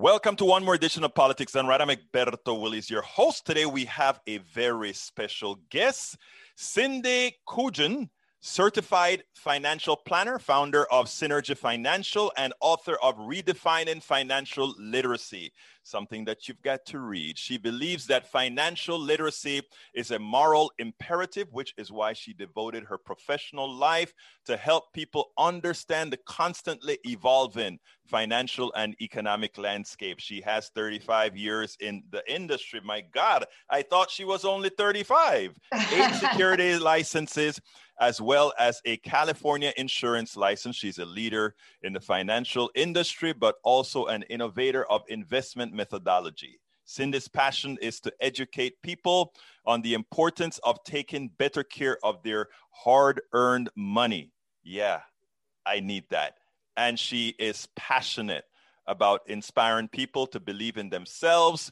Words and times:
Welcome 0.00 0.34
to 0.36 0.46
one 0.46 0.64
more 0.64 0.72
edition 0.72 1.04
of 1.04 1.14
Politics 1.14 1.52
Done 1.52 1.66
Right. 1.66 1.78
I'm 1.78 1.90
Egberto 1.90 2.58
Willies, 2.58 2.88
your 2.88 3.02
host. 3.02 3.44
Today 3.44 3.66
we 3.66 3.84
have 3.84 4.18
a 4.26 4.38
very 4.38 4.94
special 4.94 5.60
guest, 5.68 6.16
Cindy 6.56 7.36
Couyoumjian, 7.46 8.08
certified 8.40 9.24
financial 9.34 9.96
planner, 9.96 10.38
founder 10.38 10.90
of 10.90 11.04
Synergy 11.04 11.54
Financial, 11.54 12.32
and 12.38 12.54
author 12.62 12.96
of 13.02 13.16
Redefining 13.16 14.02
Financial 14.02 14.74
Literacy, 14.78 15.52
something 15.82 16.24
that 16.24 16.48
you've 16.48 16.62
got 16.62 16.86
to 16.86 17.00
read. 17.00 17.36
She 17.36 17.58
believes 17.58 18.06
that 18.06 18.26
financial 18.26 18.98
literacy 18.98 19.60
is 19.94 20.12
a 20.12 20.18
moral 20.18 20.72
imperative, 20.78 21.48
which 21.52 21.74
is 21.76 21.92
why 21.92 22.14
she 22.14 22.32
devoted 22.32 22.84
her 22.84 22.96
professional 22.96 23.70
life 23.70 24.14
to 24.46 24.56
help 24.56 24.94
people 24.94 25.32
understand 25.36 26.10
the 26.10 26.20
constantly 26.26 26.98
evolving 27.04 27.78
financial 28.10 28.72
and 28.74 28.96
economic 29.00 29.56
landscape. 29.56 30.18
She 30.18 30.40
has 30.42 30.70
35 30.74 31.36
years 31.36 31.76
in 31.80 32.02
the 32.10 32.22
industry. 32.30 32.80
My 32.84 33.00
God, 33.00 33.46
I 33.70 33.82
thought 33.82 34.10
she 34.10 34.24
was 34.24 34.44
only 34.44 34.68
35. 34.70 35.56
Eight 35.92 36.14
security 36.20 36.76
licenses, 36.78 37.60
as 38.00 38.20
well 38.20 38.52
as 38.58 38.80
a 38.84 38.96
California 38.98 39.72
insurance 39.76 40.36
license. 40.36 40.76
She's 40.76 40.98
a 40.98 41.04
leader 41.04 41.54
in 41.82 41.92
the 41.92 42.00
financial 42.00 42.70
industry, 42.74 43.32
but 43.32 43.54
also 43.62 44.06
an 44.06 44.24
innovator 44.24 44.84
of 44.90 45.02
investment 45.08 45.72
methodology. 45.72 46.58
Cindy's 46.84 47.28
passion 47.28 47.78
is 47.80 48.00
to 48.00 48.12
educate 48.20 48.82
people 48.82 49.32
on 49.64 49.80
the 49.82 49.94
importance 49.94 50.58
of 50.64 50.82
taking 50.82 51.30
better 51.38 51.62
care 51.62 51.98
of 52.02 52.20
their 52.24 52.48
hard 52.72 53.20
earned 53.32 53.70
money. 53.76 54.32
Yeah, 54.64 55.02
I 55.64 55.78
need 55.78 56.04
that. 56.10 56.39
And 56.80 56.98
she 56.98 57.34
is 57.38 57.68
passionate 57.76 58.44
about 58.86 59.20
inspiring 59.26 59.86
people 59.86 60.26
to 60.28 60.40
believe 60.40 60.78
in 60.78 60.88
themselves 60.88 61.70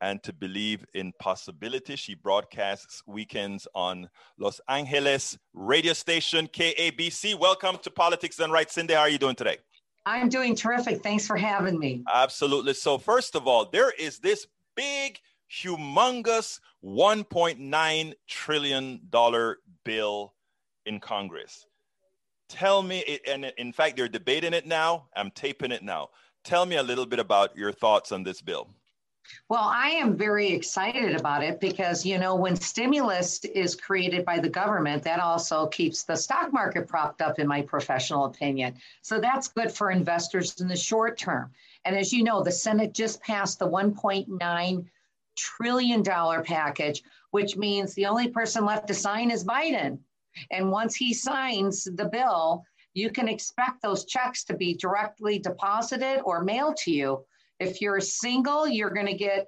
and 0.00 0.20
to 0.24 0.32
believe 0.32 0.84
in 0.94 1.12
possibility. 1.20 1.94
She 1.94 2.16
broadcasts 2.16 3.04
weekends 3.06 3.68
on 3.72 4.08
Los 4.40 4.60
Angeles 4.68 5.38
radio 5.54 5.92
station 5.92 6.48
KABC. 6.48 7.38
Welcome 7.38 7.78
to 7.84 7.90
Politics 7.92 8.34
Done 8.34 8.50
Right. 8.50 8.68
Cindy, 8.68 8.94
how 8.94 9.02
are 9.02 9.08
you 9.08 9.16
doing 9.16 9.36
today? 9.36 9.58
I'm 10.06 10.28
doing 10.28 10.56
terrific. 10.56 11.04
Thanks 11.04 11.24
for 11.24 11.36
having 11.36 11.78
me. 11.78 12.02
Absolutely. 12.12 12.74
So, 12.74 12.98
first 12.98 13.36
of 13.36 13.46
all, 13.46 13.70
there 13.70 13.92
is 13.96 14.18
this 14.18 14.48
big, 14.74 15.20
humongous 15.48 16.58
$1.9 16.84 18.12
trillion 18.26 19.00
bill 19.84 20.34
in 20.84 20.98
Congress. 20.98 21.64
Tell 22.52 22.82
me, 22.82 23.18
and 23.26 23.46
in 23.56 23.72
fact, 23.72 23.96
they're 23.96 24.08
debating 24.08 24.52
it 24.52 24.66
now. 24.66 25.08
I'm 25.16 25.30
taping 25.30 25.72
it 25.72 25.82
now. 25.82 26.10
Tell 26.44 26.66
me 26.66 26.76
a 26.76 26.82
little 26.82 27.06
bit 27.06 27.18
about 27.18 27.56
your 27.56 27.72
thoughts 27.72 28.12
on 28.12 28.22
this 28.22 28.42
bill. 28.42 28.68
Well, 29.48 29.70
I 29.72 29.88
am 29.88 30.18
very 30.18 30.48
excited 30.48 31.16
about 31.18 31.42
it 31.42 31.60
because, 31.60 32.04
you 32.04 32.18
know, 32.18 32.34
when 32.34 32.54
stimulus 32.54 33.42
is 33.44 33.74
created 33.74 34.26
by 34.26 34.38
the 34.38 34.50
government, 34.50 35.02
that 35.04 35.18
also 35.18 35.68
keeps 35.68 36.02
the 36.02 36.14
stock 36.14 36.52
market 36.52 36.86
propped 36.86 37.22
up, 37.22 37.38
in 37.38 37.46
my 37.46 37.62
professional 37.62 38.26
opinion. 38.26 38.74
So 39.00 39.18
that's 39.18 39.48
good 39.48 39.72
for 39.72 39.90
investors 39.90 40.60
in 40.60 40.68
the 40.68 40.76
short 40.76 41.16
term. 41.16 41.52
And 41.86 41.96
as 41.96 42.12
you 42.12 42.22
know, 42.22 42.42
the 42.42 42.52
Senate 42.52 42.92
just 42.92 43.22
passed 43.22 43.58
the 43.58 43.68
$1.9 43.68 44.84
trillion 45.36 46.04
package, 46.04 47.02
which 47.30 47.56
means 47.56 47.94
the 47.94 48.06
only 48.06 48.28
person 48.28 48.66
left 48.66 48.88
to 48.88 48.94
sign 48.94 49.30
is 49.30 49.42
Biden. 49.42 49.98
And 50.50 50.70
once 50.70 50.94
he 50.94 51.14
signs 51.14 51.84
the 51.84 52.08
bill, 52.10 52.64
you 52.94 53.10
can 53.10 53.28
expect 53.28 53.82
those 53.82 54.04
checks 54.04 54.44
to 54.44 54.54
be 54.54 54.74
directly 54.74 55.38
deposited 55.38 56.20
or 56.24 56.42
mailed 56.42 56.76
to 56.78 56.90
you 56.90 57.24
if 57.62 57.80
you're 57.80 58.00
single, 58.00 58.66
you're 58.66 58.90
going 58.90 59.06
to 59.06 59.14
get 59.14 59.46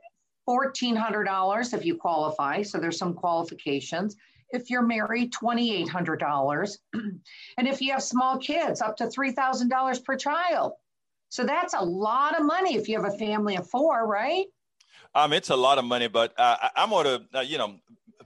$1,400 0.48 1.74
if 1.74 1.84
you 1.84 1.96
qualify. 1.96 2.62
So 2.62 2.78
there's 2.78 2.98
some 2.98 3.14
qualifications. 3.14 4.16
If 4.50 4.70
you're 4.70 4.82
married, 4.82 5.32
$2,800. 5.32 6.76
and 6.94 7.68
if 7.68 7.80
you 7.80 7.92
have 7.92 8.02
small 8.02 8.38
kids, 8.38 8.80
up 8.80 8.96
to 8.98 9.04
$3,000 9.04 10.04
per 10.04 10.16
child. 10.16 10.72
So 11.28 11.44
that's 11.44 11.74
a 11.74 11.80
lot 11.80 12.38
of 12.38 12.46
money 12.46 12.76
if 12.76 12.88
you 12.88 13.00
have 13.00 13.12
a 13.12 13.18
family 13.18 13.56
of 13.56 13.68
four, 13.68 14.06
right? 14.06 14.46
Um, 15.16 15.32
it's 15.32 15.50
a 15.50 15.56
lot 15.56 15.78
of 15.78 15.84
money, 15.84 16.06
but 16.06 16.32
uh, 16.38 16.56
I'm 16.76 16.90
going 16.90 17.04
to, 17.04 17.38
uh, 17.38 17.40
you 17.40 17.58
know, 17.58 17.80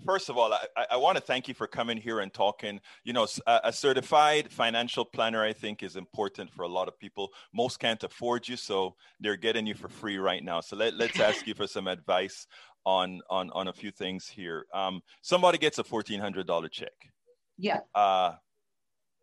first 0.04 0.28
of 0.28 0.36
all, 0.36 0.52
I, 0.52 0.86
I 0.90 0.96
want 0.96 1.16
to 1.16 1.22
thank 1.22 1.48
you 1.48 1.54
for 1.54 1.66
coming 1.66 1.96
here 1.96 2.20
and 2.20 2.32
talking. 2.32 2.80
You 3.04 3.12
know, 3.12 3.26
a, 3.46 3.60
a, 3.64 3.72
certified 3.72 4.50
financial 4.50 5.04
planner, 5.04 5.42
I 5.42 5.52
think, 5.52 5.82
is 5.82 5.96
important 5.96 6.50
for 6.52 6.62
a 6.62 6.68
lot 6.68 6.88
of 6.88 6.98
people. 6.98 7.30
Most 7.52 7.78
can't 7.78 8.02
afford 8.02 8.48
you, 8.48 8.56
so 8.56 8.94
they're 9.20 9.36
getting 9.36 9.66
you 9.66 9.74
for 9.74 9.88
free 9.88 10.18
right 10.18 10.42
now. 10.42 10.60
So 10.60 10.76
let, 10.76 10.94
let's 10.94 11.20
ask 11.20 11.46
you 11.46 11.54
for 11.54 11.66
some 11.66 11.86
advice 11.86 12.46
on 12.84 13.20
on 13.28 13.50
on 13.50 13.68
a 13.68 13.72
few 13.72 13.90
things 13.90 14.26
here. 14.26 14.66
Um, 14.72 15.02
somebody 15.22 15.58
gets 15.58 15.78
a 15.78 15.84
fourteen 15.84 16.20
hundred 16.20 16.46
dollar 16.46 16.68
check. 16.68 17.12
Yeah. 17.58 17.80
Uh, 17.94 18.34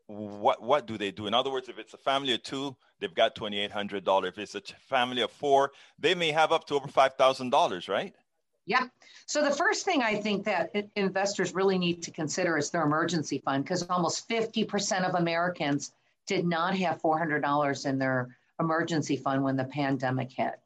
what 0.07 0.61
what 0.61 0.85
do 0.85 0.97
they 0.97 1.11
do? 1.11 1.27
In 1.27 1.33
other 1.33 1.51
words, 1.51 1.69
if 1.69 1.79
it's 1.79 1.93
a 1.93 1.97
family 1.97 2.33
of 2.33 2.43
two, 2.43 2.75
they've 2.99 3.13
got 3.13 3.35
twenty 3.35 3.59
eight 3.59 3.71
hundred 3.71 4.03
dollars. 4.03 4.33
If 4.37 4.37
it's 4.37 4.55
a 4.55 4.75
family 4.87 5.21
of 5.21 5.31
four, 5.31 5.71
they 5.97 6.13
may 6.13 6.31
have 6.31 6.51
up 6.51 6.65
to 6.67 6.75
over 6.75 6.87
five 6.87 7.15
thousand 7.15 7.49
dollars, 7.49 7.87
right? 7.87 8.13
Yeah. 8.65 8.87
So 9.27 9.43
the 9.43 9.51
first 9.51 9.85
thing 9.85 10.01
I 10.01 10.15
think 10.15 10.45
that 10.45 10.71
investors 10.95 11.53
really 11.53 11.77
need 11.77 12.01
to 12.03 12.11
consider 12.11 12.57
is 12.57 12.69
their 12.69 12.83
emergency 12.83 13.39
fund 13.39 13.63
because 13.63 13.83
almost 13.89 14.27
50% 14.29 15.07
of 15.07 15.15
Americans 15.15 15.91
did 16.27 16.45
not 16.45 16.75
have 16.77 17.01
$400 17.01 17.85
in 17.85 17.99
their 17.99 18.35
emergency 18.59 19.17
fund 19.17 19.43
when 19.43 19.55
the 19.55 19.65
pandemic 19.65 20.31
hit. 20.31 20.59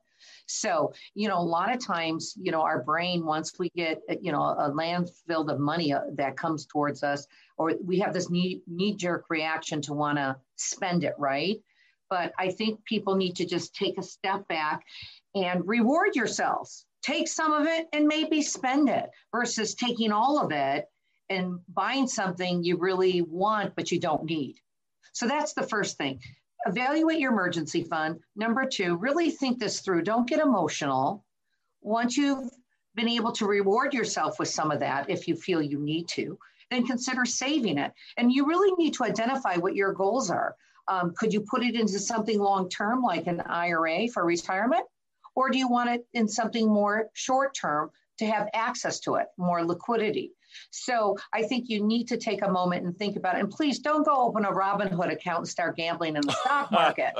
So, 0.46 0.94
you 1.14 1.28
know, 1.28 1.38
a 1.38 1.44
lot 1.44 1.74
of 1.74 1.86
times, 1.86 2.34
you 2.42 2.52
know, 2.52 2.62
our 2.62 2.82
brain, 2.82 3.26
once 3.26 3.58
we 3.60 3.70
get, 3.70 4.02
you 4.22 4.32
know, 4.32 4.42
a 4.42 4.72
landfill 4.72 5.50
of 5.50 5.60
money 5.60 5.94
uh, 5.94 6.02
that 6.16 6.38
comes 6.38 6.66
towards 6.66 7.04
us, 7.04 7.28
or 7.58 7.74
we 7.84 8.00
have 8.00 8.14
this 8.14 8.30
knee, 8.30 8.62
knee 8.68 8.96
jerk 8.96 9.26
reaction 9.30 9.82
to 9.84 9.94
want 9.94 10.18
to 10.18 10.36
spend 10.56 11.04
it, 11.04 11.14
right? 11.18 11.62
But 12.10 12.34
I 12.40 12.50
think 12.50 12.84
people 12.86 13.16
need 13.16 13.36
to 13.36 13.46
just 13.46 13.76
take 13.76 13.98
a 13.98 14.04
step 14.04 14.48
back 14.48 14.84
and 15.36 15.68
reward 15.68 16.16
yourselves 16.16 16.86
take 17.02 17.28
some 17.28 17.54
of 17.54 17.68
it 17.68 17.88
and 17.94 18.08
maybe 18.08 18.42
spend 18.42 18.90
it 18.90 19.10
versus 19.32 19.76
taking 19.76 20.12
all 20.12 20.40
of 20.40 20.52
it 20.52 20.86
and 21.30 21.60
buying 21.70 22.08
something 22.08 22.64
you 22.64 22.78
really 22.78 23.22
want 23.22 23.76
but 23.76 23.92
you 23.92 24.00
don't 24.00 24.26
need. 24.26 24.56
So 25.14 25.28
that's 25.28 25.54
the 25.54 25.68
first 25.68 25.98
thing. 25.98 26.20
Evaluate 26.66 27.20
your 27.20 27.32
emergency 27.32 27.84
fund. 27.84 28.20
Number 28.36 28.66
two, 28.66 28.98
really 28.98 29.32
think 29.32 29.60
this 29.60 29.80
through. 29.80 30.04
Don't 30.04 30.28
get 30.28 30.40
emotional. 30.40 31.26
Once 31.82 32.18
you've 32.18 32.50
been 32.96 33.08
able 33.08 33.32
to 33.32 33.46
reward 33.46 33.94
yourself 33.94 34.40
with 34.40 34.50
some 34.50 34.72
of 34.72 34.80
that, 34.82 35.10
if 35.10 35.28
you 35.28 35.36
feel 35.36 35.62
you 35.62 35.80
need 35.80 36.08
to, 36.10 36.38
then 36.70 36.86
consider 36.86 37.26
saving 37.26 37.78
it. 37.78 37.92
And 38.18 38.32
you 38.32 38.46
really 38.46 38.72
need 38.78 38.94
to 38.96 39.06
identify 39.06 39.56
what 39.56 39.76
your 39.76 39.94
goals 39.94 40.30
are. 40.30 40.56
Um, 40.88 41.14
could 41.18 41.34
you 41.34 41.42
put 41.42 41.64
it 41.64 41.76
into 41.76 42.00
something 42.00 42.40
long 42.40 42.70
term 42.70 43.02
like 43.02 43.28
an 43.28 43.42
IRA 43.42 44.08
for 44.08 44.26
retirement? 44.26 44.84
Or 45.40 45.50
do 45.50 45.58
you 45.58 45.70
want 45.70 45.90
it 45.90 46.06
in 46.14 46.28
something 46.28 46.68
more 46.68 47.08
short 47.14 47.56
term 47.56 47.92
to 48.18 48.26
have 48.26 48.50
access 48.54 49.00
to 49.02 49.16
it, 49.16 49.28
more 49.38 49.64
liquidity? 49.64 50.34
So 50.70 51.16
I 51.32 51.44
think 51.44 51.70
you 51.70 51.82
need 51.82 52.10
to 52.10 52.18
take 52.18 52.42
a 52.42 52.52
moment 52.52 52.86
and 52.86 52.94
think 52.98 53.16
about 53.16 53.38
it. 53.38 53.40
And 53.40 53.50
please 53.50 53.80
don't 53.80 54.06
go 54.06 54.18
open 54.18 54.44
a 54.44 54.52
Robinhood 54.52 55.10
account 55.14 55.38
and 55.38 55.48
start 55.48 55.78
gambling 55.78 56.18
in 56.18 56.24
the 56.26 56.34
stock 56.34 56.70
market. 56.74 57.14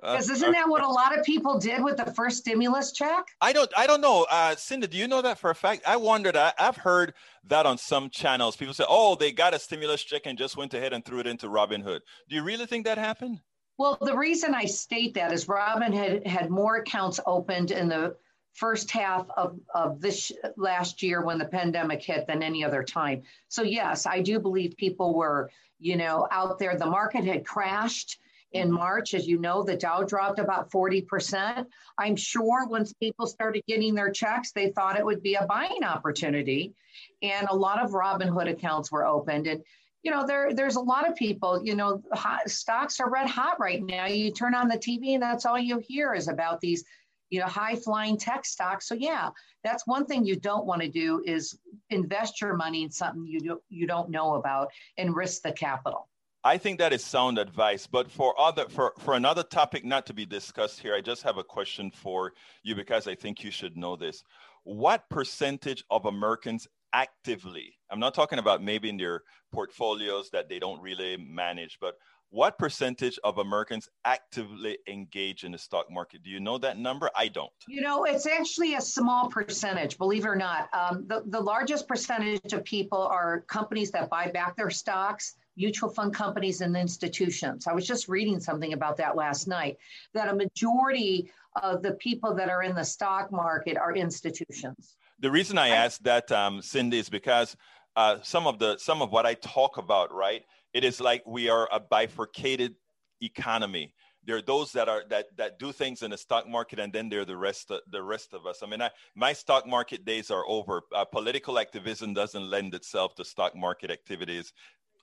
Because 0.00 0.28
isn't 0.28 0.50
that 0.50 0.68
what 0.68 0.82
a 0.82 0.88
lot 0.88 1.16
of 1.16 1.24
people 1.24 1.56
did 1.60 1.84
with 1.84 1.98
the 1.98 2.12
first 2.14 2.38
stimulus 2.38 2.90
check? 2.90 3.24
I 3.40 3.52
don't. 3.52 3.70
I 3.76 3.86
don't 3.86 4.00
know, 4.00 4.26
uh, 4.28 4.56
Cindy. 4.56 4.88
Do 4.88 4.98
you 4.98 5.06
know 5.06 5.22
that 5.22 5.38
for 5.38 5.50
a 5.50 5.54
fact? 5.54 5.82
I 5.86 5.98
wondered. 5.98 6.34
I, 6.34 6.52
I've 6.58 6.78
heard 6.78 7.14
that 7.44 7.64
on 7.64 7.78
some 7.78 8.10
channels. 8.10 8.56
People 8.56 8.74
say, 8.74 8.84
"Oh, 8.88 9.14
they 9.14 9.30
got 9.30 9.54
a 9.54 9.60
stimulus 9.60 10.02
check 10.02 10.22
and 10.24 10.36
just 10.36 10.56
went 10.56 10.74
ahead 10.74 10.92
and 10.92 11.04
threw 11.04 11.20
it 11.20 11.28
into 11.28 11.46
Robinhood." 11.46 12.00
Do 12.28 12.34
you 12.34 12.42
really 12.42 12.66
think 12.66 12.86
that 12.86 12.98
happened? 12.98 13.40
Well, 13.78 13.98
the 14.00 14.16
reason 14.16 14.54
I 14.54 14.64
state 14.64 15.14
that 15.14 15.32
is 15.32 15.46
Robinhood 15.46 16.26
had 16.26 16.50
more 16.50 16.76
accounts 16.76 17.20
opened 17.26 17.70
in 17.70 17.88
the 17.88 18.16
first 18.54 18.90
half 18.90 19.26
of, 19.36 19.58
of 19.74 20.00
this 20.00 20.32
last 20.56 21.02
year 21.02 21.22
when 21.22 21.36
the 21.36 21.44
pandemic 21.44 22.02
hit 22.02 22.26
than 22.26 22.42
any 22.42 22.64
other 22.64 22.82
time. 22.82 23.22
So 23.48 23.62
yes, 23.62 24.06
I 24.06 24.22
do 24.22 24.40
believe 24.40 24.78
people 24.78 25.14
were, 25.14 25.50
you 25.78 25.96
know, 25.96 26.26
out 26.30 26.58
there. 26.58 26.76
The 26.78 26.86
market 26.86 27.24
had 27.24 27.44
crashed 27.44 28.18
in 28.52 28.72
March. 28.72 29.12
As 29.12 29.28
you 29.28 29.38
know, 29.38 29.62
the 29.62 29.76
Dow 29.76 30.04
dropped 30.04 30.38
about 30.38 30.70
40%. 30.70 31.66
I'm 31.98 32.16
sure 32.16 32.66
once 32.66 32.94
people 32.94 33.26
started 33.26 33.62
getting 33.68 33.94
their 33.94 34.10
checks, 34.10 34.52
they 34.52 34.70
thought 34.70 34.98
it 34.98 35.04
would 35.04 35.22
be 35.22 35.34
a 35.34 35.44
buying 35.44 35.84
opportunity. 35.84 36.72
And 37.20 37.46
a 37.50 37.56
lot 37.56 37.84
of 37.84 37.90
Robinhood 37.90 38.50
accounts 38.50 38.90
were 38.90 39.06
opened. 39.06 39.46
And, 39.46 39.62
you 40.06 40.12
know, 40.12 40.24
there, 40.24 40.54
there's 40.54 40.76
a 40.76 40.80
lot 40.80 41.08
of 41.08 41.16
people, 41.16 41.60
you 41.64 41.74
know, 41.74 42.00
hot, 42.12 42.48
stocks 42.48 43.00
are 43.00 43.10
red 43.10 43.28
hot 43.28 43.58
right 43.58 43.82
now. 43.82 44.06
You 44.06 44.30
turn 44.30 44.54
on 44.54 44.68
the 44.68 44.78
TV 44.78 45.14
and 45.14 45.22
that's 45.22 45.44
all 45.44 45.58
you 45.58 45.78
hear 45.78 46.14
is 46.14 46.28
about 46.28 46.60
these, 46.60 46.84
you 47.30 47.40
know, 47.40 47.46
high 47.46 47.74
flying 47.74 48.16
tech 48.16 48.46
stocks. 48.46 48.86
So 48.86 48.94
yeah, 48.94 49.30
that's 49.64 49.84
one 49.84 50.06
thing 50.06 50.24
you 50.24 50.36
don't 50.36 50.64
want 50.64 50.80
to 50.82 50.88
do 50.88 51.24
is 51.26 51.58
invest 51.90 52.40
your 52.40 52.54
money 52.54 52.84
in 52.84 52.90
something 52.92 53.26
you, 53.26 53.40
do, 53.40 53.60
you 53.68 53.88
don't 53.88 54.08
know 54.08 54.36
about 54.36 54.68
and 54.96 55.12
risk 55.16 55.42
the 55.42 55.50
capital. 55.50 56.08
I 56.44 56.56
think 56.56 56.78
that 56.78 56.92
is 56.92 57.04
sound 57.04 57.36
advice. 57.38 57.88
But 57.88 58.08
for 58.08 58.38
other 58.40 58.68
for, 58.68 58.92
for 59.00 59.14
another 59.14 59.42
topic 59.42 59.84
not 59.84 60.06
to 60.06 60.14
be 60.14 60.24
discussed 60.24 60.78
here, 60.78 60.94
I 60.94 61.00
just 61.00 61.24
have 61.24 61.36
a 61.36 61.42
question 61.42 61.90
for 61.90 62.32
you 62.62 62.76
because 62.76 63.08
I 63.08 63.16
think 63.16 63.42
you 63.42 63.50
should 63.50 63.76
know 63.76 63.96
this. 63.96 64.22
What 64.62 65.08
percentage 65.10 65.82
of 65.90 66.06
Americans 66.06 66.68
actively, 66.96 67.74
I'm 67.90 68.00
not 68.00 68.14
talking 68.14 68.38
about 68.38 68.62
maybe 68.62 68.88
in 68.88 68.96
their 68.96 69.22
portfolios 69.52 70.30
that 70.30 70.48
they 70.48 70.58
don't 70.58 70.80
really 70.80 71.18
manage, 71.18 71.76
but 71.78 71.94
what 72.30 72.58
percentage 72.58 73.18
of 73.22 73.38
Americans 73.38 73.88
actively 74.04 74.78
engage 74.88 75.44
in 75.44 75.52
the 75.52 75.58
stock 75.58 75.86
market? 75.90 76.22
Do 76.24 76.30
you 76.30 76.40
know 76.40 76.58
that 76.58 76.78
number? 76.78 77.08
I 77.14 77.28
don't. 77.28 77.52
You 77.68 77.82
know, 77.82 78.04
it's 78.04 78.26
actually 78.26 78.74
a 78.74 78.80
small 78.80 79.28
percentage, 79.28 79.96
believe 79.96 80.24
it 80.24 80.28
or 80.28 80.36
not. 80.36 80.68
Um, 80.72 81.04
the, 81.06 81.22
the 81.26 81.40
largest 81.40 81.86
percentage 81.86 82.52
of 82.52 82.64
people 82.64 83.02
are 83.02 83.42
companies 83.42 83.90
that 83.92 84.10
buy 84.10 84.30
back 84.30 84.56
their 84.56 84.70
stocks 84.70 85.36
mutual 85.56 85.88
fund 85.88 86.12
companies 86.14 86.60
and 86.60 86.76
institutions. 86.76 87.66
I 87.66 87.72
was 87.72 87.86
just 87.86 88.08
reading 88.08 88.38
something 88.40 88.74
about 88.74 88.98
that 88.98 89.16
last 89.16 89.48
night 89.48 89.78
that 90.12 90.28
a 90.28 90.34
majority 90.34 91.30
of 91.62 91.82
the 91.82 91.92
people 91.92 92.34
that 92.34 92.50
are 92.50 92.62
in 92.62 92.74
the 92.74 92.84
stock 92.84 93.32
market 93.32 93.78
are 93.78 93.94
institutions. 93.94 94.96
The 95.20 95.30
reason 95.30 95.58
I 95.58 95.68
asked 95.68 96.04
that, 96.04 96.30
um, 96.30 96.60
Cindy, 96.60 96.98
is 96.98 97.08
because 97.08 97.56
uh, 97.96 98.18
some 98.22 98.46
of 98.46 98.58
the 98.58 98.76
some 98.78 99.02
of 99.02 99.10
what 99.10 99.26
I 99.26 99.34
talk 99.34 99.78
about, 99.78 100.12
right? 100.12 100.42
It 100.74 100.84
is 100.84 101.00
like 101.00 101.22
we 101.26 101.48
are 101.48 101.68
a 101.72 101.80
bifurcated 101.80 102.74
economy. 103.22 103.94
There 104.24 104.36
are 104.36 104.42
those 104.42 104.72
that 104.72 104.88
are 104.88 105.04
that 105.08 105.26
that 105.36 105.58
do 105.58 105.72
things 105.72 106.02
in 106.02 106.10
the 106.10 106.18
stock 106.18 106.46
market, 106.46 106.78
and 106.78 106.92
then 106.92 107.08
there 107.08 107.20
are 107.20 107.24
the 107.24 107.36
rest 107.36 107.70
of, 107.70 107.80
the 107.90 108.02
rest 108.02 108.34
of 108.34 108.44
us. 108.44 108.62
I 108.62 108.66
mean, 108.66 108.82
I, 108.82 108.90
my 109.14 109.32
stock 109.32 109.66
market 109.66 110.04
days 110.04 110.30
are 110.30 110.44
over. 110.46 110.82
Uh, 110.94 111.04
political 111.04 111.58
activism 111.58 112.12
doesn't 112.12 112.50
lend 112.50 112.74
itself 112.74 113.14
to 113.14 113.24
stock 113.24 113.56
market 113.56 113.90
activities 113.90 114.52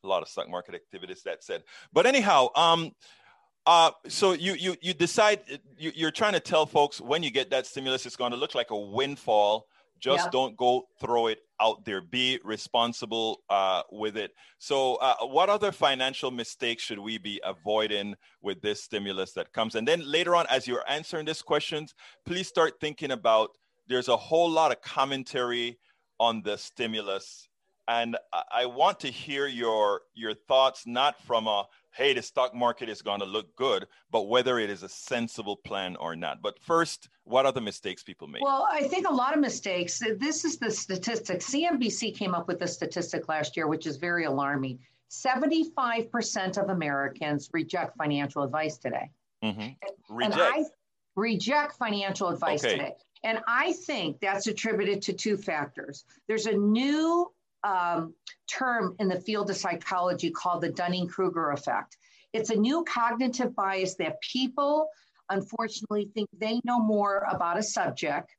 a 0.04 0.07
lot 0.07 0.21
of 0.21 0.27
stock 0.27 0.50
market 0.50 0.75
activities. 0.75 1.24
That 1.24 1.44
said, 1.44 1.63
but 1.92 2.06
anyhow, 2.06 2.50
um, 2.56 2.92
uh, 3.65 3.92
so 4.07 4.33
you 4.33 4.54
you 4.54 4.75
you 4.81 4.94
decide 4.94 5.42
you, 5.77 5.92
you're 5.95 6.12
trying 6.12 6.33
to 6.33 6.39
tell 6.39 6.65
folks 6.65 7.00
when 7.00 7.24
you 7.24 7.31
get 7.31 7.50
that 7.51 7.65
stimulus, 7.65 8.06
it's 8.06 8.15
going 8.15 8.31
to 8.31 8.38
look 8.38 8.56
like 8.56 8.71
a 8.71 8.77
windfall. 8.77 9.68
Just 10.03 10.31
don't 10.31 10.57
go 10.57 10.88
throw 11.00 11.27
it 11.27 11.39
out 11.61 11.85
there. 11.85 12.01
Be 12.01 12.39
responsible 12.44 13.41
uh, 13.50 13.83
with 13.91 14.17
it. 14.17 14.31
So, 14.59 14.95
uh, 14.95 15.25
what 15.25 15.50
other 15.50 15.71
financial 15.71 16.29
mistakes 16.29 16.83
should 16.83 17.00
we 17.00 17.17
be 17.17 17.39
avoiding 17.44 18.15
with 18.41 18.61
this 18.61 18.83
stimulus 18.83 19.31
that 19.33 19.53
comes? 19.53 19.75
And 19.75 19.88
then 19.88 20.01
later 20.05 20.35
on, 20.35 20.45
as 20.50 20.67
you're 20.67 20.83
answering 20.89 21.25
these 21.25 21.41
questions, 21.41 21.94
please 22.25 22.47
start 22.47 22.73
thinking 22.81 23.11
about. 23.11 23.51
There's 23.88 24.07
a 24.07 24.15
whole 24.15 24.50
lot 24.50 24.71
of 24.71 24.81
commentary 24.81 25.77
on 26.19 26.41
the 26.41 26.57
stimulus 26.57 27.50
and 27.88 28.18
I 28.51 28.65
want 28.65 29.00
to 29.01 29.07
hear 29.07 29.47
your 29.47 30.01
your 30.13 30.33
thoughts, 30.33 30.85
not 30.85 31.21
from 31.21 31.47
a 31.47 31.65
hey, 31.94 32.13
the 32.13 32.21
stock 32.21 32.56
market 32.56 32.89
is 32.89 33.01
going 33.01 33.19
to 33.19 33.25
look 33.25 33.56
good, 33.56 33.85
but 34.09 34.24
whether 34.24 34.57
it 34.57 34.69
is 34.69 34.81
a 34.83 34.89
sensible 34.89 35.56
plan 35.56 35.95
or 35.97 36.15
not. 36.15 36.41
But 36.41 36.59
first, 36.59 37.07
what 37.24 37.45
are 37.45 37.51
the 37.51 37.62
mistakes 37.62 38.03
people 38.03 38.27
make? 38.27 38.41
Well, 38.41 38.68
I 38.71 38.88
think 38.88 39.07
a 39.07 39.13
lot 39.13 39.33
of 39.35 39.39
mistakes. 39.39 40.01
This 40.18 40.44
is 40.44 40.57
the 40.57 40.71
statistic. 40.71 41.39
CNBC 41.39 42.15
came 42.15 42.33
up 42.33 42.47
with 42.47 42.62
a 42.63 42.68
statistic 42.68 43.27
last 43.30 43.56
year, 43.56 43.68
which 43.68 43.86
is 43.86 43.97
very 43.97 44.25
alarming. 44.25 44.79
75% 45.12 46.57
of 46.57 46.69
Americans 46.69 47.50
reject 47.53 47.95
financial 47.97 48.41
advice 48.41 48.77
today. 48.77 49.12
Mm-hmm. 49.44 50.15
Reject. 50.15 50.33
And 50.33 50.41
I 50.41 50.63
reject 51.15 51.77
financial 51.77 52.29
advice 52.29 52.63
okay. 52.65 52.77
today. 52.77 52.94
And 53.24 53.39
I 53.47 53.74
think 53.74 54.19
that's 54.19 54.47
attributed 54.47 55.03
to 55.03 55.13
two 55.13 55.38
factors. 55.38 56.03
There's 56.27 56.47
a 56.47 56.53
new 56.53 57.31
um, 57.63 58.13
term 58.48 58.95
in 59.00 59.07
the 59.07 59.19
field 59.19 59.50
of 59.50 59.57
psychology 59.57 60.31
called 60.31 60.62
the 60.62 60.69
Dunning 60.69 61.07
Kruger 61.07 61.51
effect. 61.51 61.98
It's 62.33 62.50
a 62.50 62.56
new 62.56 62.83
cognitive 62.83 63.56
bias 63.56 63.95
that 63.95 64.21
people 64.21 64.88
unfortunately 65.30 66.10
think 66.13 66.30
they 66.38 66.60
know 66.63 66.80
more 66.80 67.25
about 67.30 67.57
a 67.57 67.63
subject. 67.63 68.36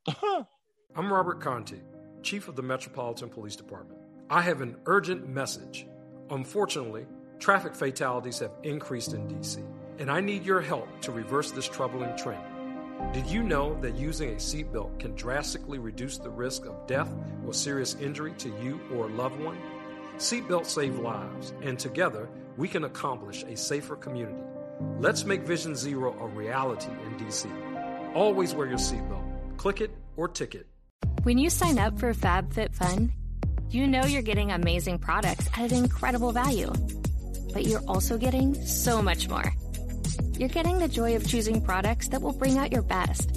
I'm 0.97 1.12
Robert 1.12 1.41
Contee, 1.41 1.81
Chief 2.23 2.49
of 2.49 2.56
the 2.56 2.62
Metropolitan 2.62 3.29
Police 3.29 3.56
Department. 3.56 4.00
I 4.31 4.43
have 4.43 4.61
an 4.61 4.76
urgent 4.87 5.29
message. 5.29 5.87
Unfortunately, 6.31 7.06
traffic 7.38 7.75
fatalities 7.75 8.38
have 8.38 8.53
increased 8.62 9.12
in 9.12 9.29
DC, 9.29 9.65
and 9.99 10.11
I 10.11 10.21
need 10.21 10.44
your 10.44 10.61
help 10.61 10.88
to 11.03 11.12
reverse 11.12 11.50
this 11.50 11.69
troubling 11.69 12.17
trend. 12.17 12.54
Did 13.12 13.26
you 13.26 13.43
know 13.43 13.79
that 13.81 13.96
using 13.96 14.31
a 14.31 14.37
seatbelt 14.37 14.99
can 14.99 15.14
drastically 15.14 15.79
reduce 15.79 16.19
the 16.19 16.31
risk 16.31 16.64
of 16.64 16.87
death 16.87 17.12
or 17.46 17.52
serious 17.52 17.96
injury 18.00 18.32
to 18.38 18.49
you 18.62 18.81
or 18.93 19.06
a 19.06 19.12
loved 19.12 19.41
one? 19.41 19.58
Seatbelts 20.17 20.67
save 20.67 20.99
lives, 20.99 21.52
and 21.62 21.79
together 21.79 22.29
we 22.56 22.69
can 22.69 22.85
accomplish 22.85 23.43
a 23.44 23.56
safer 23.56 23.96
community. 23.96 24.43
Let's 24.99 25.25
make 25.25 25.43
Vision 25.43 25.75
Zero 25.75 26.17
a 26.20 26.26
reality 26.26 26.91
in 26.91 27.17
DC. 27.17 27.46
Always 28.14 28.55
wear 28.55 28.69
your 28.69 28.79
seatbelt. 28.79 29.25
Click 29.56 29.81
it 29.81 29.90
or 30.17 30.29
ticket. 30.29 30.67
When 31.25 31.38
you 31.38 31.50
sign 31.50 31.79
up 31.79 31.99
for 31.99 32.12
FabFitFun, 32.14 33.11
you 33.70 33.87
know 33.87 34.05
you're 34.05 34.23
getting 34.23 34.52
amazing 34.52 34.99
products 34.99 35.49
at 35.56 35.73
an 35.73 35.85
incredible 35.85 36.32
value. 36.32 36.73
But 37.52 37.67
you're 37.67 37.85
also 37.88 38.19
getting 38.19 38.55
so 38.67 39.02
much 39.02 39.29
more 39.29 39.52
you're 40.39 40.49
getting 40.49 40.79
the 40.79 40.89
joy 40.89 41.17
of 41.17 41.27
choosing 41.27 41.61
products 41.61 42.09
that 42.09 42.21
will 42.21 42.33
bring 42.33 42.59
out 42.59 42.73
your 42.73 42.83
best, 42.83 43.33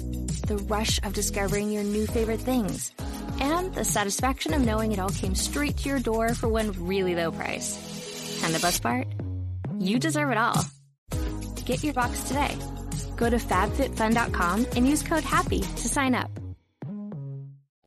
the 0.46 0.58
rush 0.68 1.00
of 1.04 1.12
discovering 1.12 1.70
your 1.70 1.84
new 1.84 2.06
favorite 2.06 2.40
things, 2.40 2.92
and 3.40 3.72
the 3.74 3.84
satisfaction 3.84 4.52
of 4.52 4.64
knowing 4.64 4.92
it 4.92 4.98
all 4.98 5.10
came 5.10 5.34
straight 5.34 5.76
to 5.78 5.88
your 5.88 6.00
door 6.00 6.34
for 6.34 6.48
one 6.48 6.72
really 6.86 7.14
low 7.14 7.30
price. 7.30 8.42
And 8.42 8.54
the 8.54 8.58
best 8.60 8.82
part? 8.82 9.06
You 9.78 9.98
deserve 9.98 10.30
it 10.30 10.38
all. 10.38 10.64
Get 11.64 11.84
your 11.84 11.94
box 11.94 12.24
today. 12.24 12.56
Go 13.16 13.30
to 13.30 13.36
fabfitfun.com 13.36 14.66
and 14.76 14.88
use 14.88 15.02
code 15.02 15.24
HAPPY 15.24 15.60
to 15.60 15.88
sign 15.88 16.14
up. 16.14 16.30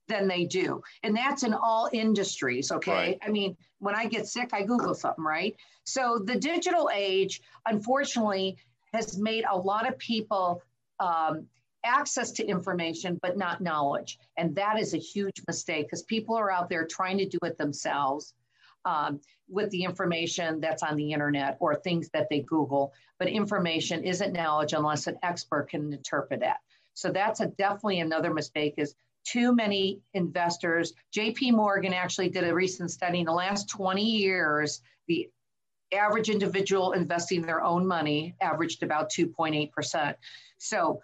Than 0.07 0.27
they 0.27 0.45
do. 0.45 0.81
And 1.03 1.15
that's 1.15 1.43
in 1.43 1.53
all 1.53 1.89
industries, 1.91 2.71
okay? 2.71 2.91
Right. 2.91 3.19
I 3.25 3.29
mean, 3.29 3.55
when 3.79 3.95
I 3.95 4.05
get 4.05 4.27
sick, 4.27 4.49
I 4.53 4.63
Google 4.63 4.93
something, 4.93 5.23
right? 5.23 5.55
So 5.85 6.21
the 6.23 6.35
digital 6.35 6.89
age, 6.93 7.41
unfortunately, 7.65 8.57
has 8.93 9.17
made 9.17 9.45
a 9.49 9.57
lot 9.57 9.87
of 9.87 9.97
people 9.97 10.61
um, 10.99 11.47
access 11.83 12.31
to 12.31 12.45
information, 12.45 13.19
but 13.21 13.37
not 13.37 13.61
knowledge. 13.61 14.19
And 14.37 14.55
that 14.55 14.79
is 14.79 14.93
a 14.93 14.97
huge 14.97 15.41
mistake 15.47 15.87
because 15.87 16.03
people 16.03 16.35
are 16.35 16.51
out 16.51 16.69
there 16.69 16.85
trying 16.85 17.17
to 17.17 17.25
do 17.25 17.39
it 17.43 17.57
themselves 17.57 18.33
um, 18.85 19.19
with 19.49 19.69
the 19.71 19.83
information 19.83 20.59
that's 20.59 20.83
on 20.83 20.95
the 20.95 21.11
internet 21.11 21.57
or 21.59 21.75
things 21.75 22.09
that 22.13 22.27
they 22.29 22.41
Google. 22.41 22.93
But 23.19 23.29
information 23.29 24.03
isn't 24.03 24.33
knowledge 24.33 24.73
unless 24.73 25.07
an 25.07 25.17
expert 25.23 25.69
can 25.69 25.93
interpret 25.93 26.41
it. 26.41 26.57
So 26.93 27.11
that's 27.11 27.39
a 27.39 27.47
definitely 27.47 27.99
another 27.99 28.33
mistake 28.33 28.75
is 28.77 28.95
too 29.23 29.55
many 29.55 30.01
investors. 30.13 30.93
JP 31.15 31.53
Morgan 31.53 31.93
actually 31.93 32.29
did 32.29 32.43
a 32.43 32.53
recent 32.53 32.91
study 32.91 33.19
in 33.19 33.25
the 33.25 33.31
last 33.31 33.69
20 33.69 34.03
years, 34.03 34.81
the 35.07 35.29
average 35.93 36.29
individual 36.29 36.93
investing 36.93 37.41
their 37.41 37.63
own 37.63 37.85
money 37.85 38.35
averaged 38.41 38.83
about 38.83 39.11
2.8%. 39.11 40.15
So, 40.57 41.01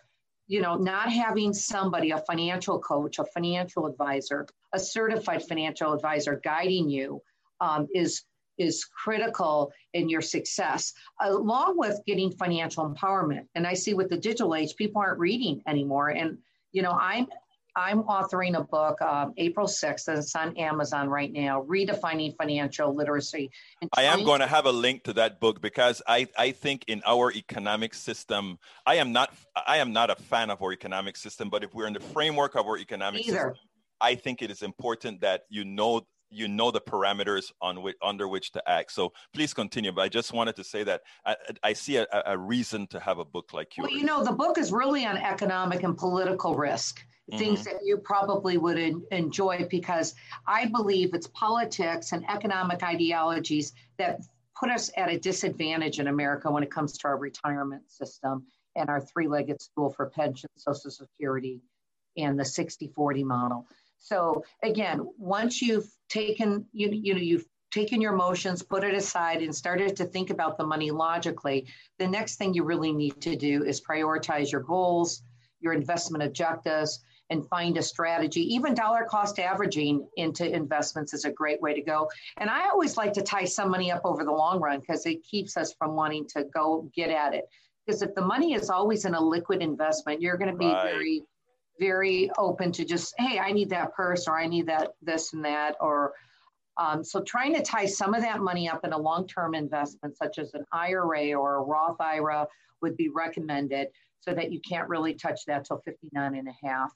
you 0.47 0.61
know, 0.61 0.75
not 0.75 1.11
having 1.11 1.53
somebody, 1.53 2.11
a 2.11 2.19
financial 2.19 2.79
coach, 2.79 3.19
a 3.19 3.25
financial 3.25 3.85
advisor, 3.85 4.47
a 4.73 4.79
certified 4.79 5.43
financial 5.43 5.93
advisor 5.93 6.39
guiding 6.43 6.89
you 6.89 7.21
um, 7.59 7.87
is 7.93 8.23
is 8.57 8.85
critical 8.85 9.71
in 9.93 10.09
your 10.09 10.21
success, 10.21 10.93
along 11.21 11.77
with 11.77 12.01
getting 12.07 12.31
financial 12.31 12.91
empowerment. 12.91 13.45
And 13.53 13.67
I 13.67 13.75
see 13.75 13.93
with 13.93 14.09
the 14.09 14.17
digital 14.17 14.55
age, 14.55 14.75
people 14.75 14.99
aren't 14.99 15.19
reading 15.19 15.61
anymore. 15.67 16.09
And 16.09 16.39
you 16.71 16.81
know, 16.81 16.97
I'm 16.99 17.27
I'm 17.77 18.01
authoring 18.03 18.57
a 18.57 18.63
book 18.63 18.99
um, 19.03 19.33
April 19.37 19.67
6th, 19.67 20.07
and 20.07 20.17
it's 20.17 20.35
on 20.35 20.57
Amazon 20.57 21.09
right 21.09 21.31
now, 21.31 21.61
Redefining 21.61 22.35
Financial 22.35 22.93
Literacy. 22.93 23.51
I 23.95 24.03
am 24.03 24.23
going 24.23 24.39
to 24.39 24.47
have 24.47 24.65
a 24.65 24.71
link 24.71 25.03
to 25.03 25.13
that 25.13 25.39
book 25.39 25.61
because 25.61 26.01
I, 26.07 26.27
I 26.35 26.51
think 26.51 26.85
in 26.87 27.03
our 27.05 27.31
economic 27.31 27.93
system, 27.93 28.57
I 28.87 28.95
am 28.95 29.13
not 29.13 29.31
I 29.67 29.77
am 29.77 29.93
not 29.93 30.09
a 30.09 30.15
fan 30.15 30.49
of 30.49 30.61
our 30.63 30.73
economic 30.73 31.17
system, 31.17 31.51
but 31.51 31.63
if 31.63 31.75
we're 31.75 31.85
in 31.85 31.93
the 31.93 31.99
framework 31.99 32.55
of 32.55 32.65
our 32.65 32.79
economic 32.79 33.27
Either. 33.27 33.49
system, 33.49 33.53
I 34.01 34.15
think 34.15 34.41
it 34.41 34.49
is 34.49 34.63
important 34.63 35.21
that 35.21 35.43
you 35.49 35.63
know 35.63 36.01
you 36.29 36.47
know 36.47 36.71
the 36.71 36.81
parameters 36.81 37.51
on 37.61 37.81
which, 37.81 37.95
under 38.01 38.27
which 38.27 38.51
to 38.51 38.69
act. 38.69 38.91
So 38.91 39.13
please 39.33 39.53
continue. 39.53 39.91
But 39.91 40.01
I 40.01 40.09
just 40.09 40.33
wanted 40.33 40.55
to 40.57 40.63
say 40.63 40.83
that 40.83 41.01
I, 41.25 41.35
I 41.63 41.73
see 41.73 41.97
a, 41.97 42.07
a, 42.25 42.37
reason 42.37 42.87
to 42.87 42.99
have 42.99 43.19
a 43.19 43.25
book 43.25 43.53
like 43.53 43.75
yours. 43.77 43.89
Well, 43.89 43.97
you 43.97 44.05
know, 44.05 44.23
the 44.23 44.31
book 44.31 44.57
is 44.57 44.71
really 44.71 45.05
on 45.05 45.17
economic 45.17 45.83
and 45.83 45.97
political 45.97 46.55
risk, 46.55 46.99
mm-hmm. 47.31 47.37
things 47.37 47.63
that 47.65 47.75
you 47.83 47.97
probably 47.97 48.57
would 48.57 48.77
enjoy 49.11 49.67
because 49.69 50.15
I 50.47 50.65
believe 50.65 51.13
it's 51.13 51.27
politics 51.27 52.11
and 52.11 52.25
economic 52.29 52.83
ideologies 52.83 53.73
that 53.97 54.21
put 54.59 54.69
us 54.69 54.89
at 54.97 55.09
a 55.09 55.19
disadvantage 55.19 55.99
in 55.99 56.07
America 56.07 56.51
when 56.51 56.63
it 56.63 56.71
comes 56.71 56.97
to 56.97 57.07
our 57.07 57.17
retirement 57.17 57.89
system 57.89 58.45
and 58.75 58.89
our 58.89 59.01
three-legged 59.01 59.61
stool 59.61 59.89
for 59.91 60.07
pension, 60.09 60.49
Social 60.55 60.91
Security, 60.91 61.61
and 62.17 62.39
the 62.39 62.43
60-40 62.43 63.23
model. 63.23 63.67
So 63.99 64.43
again, 64.63 65.07
once 65.17 65.61
you've 65.61 65.89
taken 66.09 66.65
you 66.73 66.89
you 66.91 67.13
know 67.13 67.21
you've 67.21 67.45
taken 67.71 68.01
your 68.01 68.13
emotions, 68.13 68.63
put 68.63 68.83
it 68.83 68.93
aside, 68.93 69.41
and 69.41 69.53
started 69.53 69.95
to 69.95 70.05
think 70.05 70.29
about 70.29 70.57
the 70.57 70.65
money 70.65 70.89
logically, 70.89 71.67
the 71.99 72.07
next 72.07 72.37
thing 72.37 72.53
you 72.53 72.63
really 72.63 72.93
need 72.93 73.19
to 73.21 73.35
do 73.35 73.63
is 73.63 73.81
prioritize 73.81 74.51
your 74.51 74.61
goals, 74.61 75.23
your 75.59 75.73
investment 75.73 76.23
objectives, 76.23 77.03
and 77.29 77.47
find 77.49 77.77
a 77.77 77.81
strategy. 77.81 78.41
Even 78.55 78.73
dollar 78.73 79.03
cost 79.03 79.37
averaging 79.37 80.07
into 80.15 80.49
investments 80.49 81.13
is 81.13 81.25
a 81.25 81.31
great 81.31 81.61
way 81.61 81.73
to 81.73 81.81
go. 81.81 82.09
And 82.37 82.49
I 82.49 82.69
always 82.69 82.95
like 82.95 83.13
to 83.13 83.21
tie 83.21 83.45
some 83.45 83.69
money 83.69 83.91
up 83.91 84.01
over 84.05 84.23
the 84.23 84.31
long 84.31 84.61
run 84.61 84.79
because 84.79 85.05
it 85.05 85.23
keeps 85.23 85.57
us 85.57 85.73
from 85.73 85.95
wanting 85.95 86.25
to 86.29 86.45
go 86.45 86.89
get 86.95 87.09
at 87.09 87.33
it. 87.33 87.45
Because 87.85 88.01
if 88.01 88.15
the 88.15 88.21
money 88.21 88.53
is 88.53 88.69
always 88.69 89.05
in 89.05 89.13
a 89.13 89.21
liquid 89.21 89.61
investment, 89.61 90.21
you're 90.21 90.37
going 90.37 90.51
to 90.51 90.57
be 90.57 90.67
right. 90.67 90.83
very 90.83 91.23
very 91.79 92.29
open 92.37 92.71
to 92.73 92.85
just, 92.85 93.13
hey, 93.17 93.39
I 93.39 93.51
need 93.51 93.69
that 93.69 93.93
purse 93.93 94.27
or 94.27 94.37
I 94.37 94.47
need 94.47 94.67
that 94.67 94.91
this 95.01 95.33
and 95.33 95.43
that. 95.45 95.75
Or 95.79 96.13
um, 96.77 97.03
so 97.03 97.21
trying 97.21 97.53
to 97.55 97.61
tie 97.61 97.85
some 97.85 98.13
of 98.13 98.21
that 98.21 98.39
money 98.39 98.69
up 98.69 98.83
in 98.83 98.93
a 98.93 98.97
long-term 98.97 99.55
investment, 99.55 100.17
such 100.17 100.37
as 100.37 100.53
an 100.53 100.65
IRA 100.71 101.33
or 101.33 101.55
a 101.55 101.61
Roth 101.61 101.99
IRA, 101.99 102.47
would 102.81 102.95
be 102.97 103.09
recommended 103.09 103.87
so 104.19 104.33
that 104.33 104.51
you 104.51 104.59
can't 104.61 104.89
really 104.89 105.13
touch 105.13 105.41
that 105.47 105.65
till 105.65 105.81
59 105.85 106.35
and 106.35 106.47
a 106.47 106.67
half. 106.67 106.91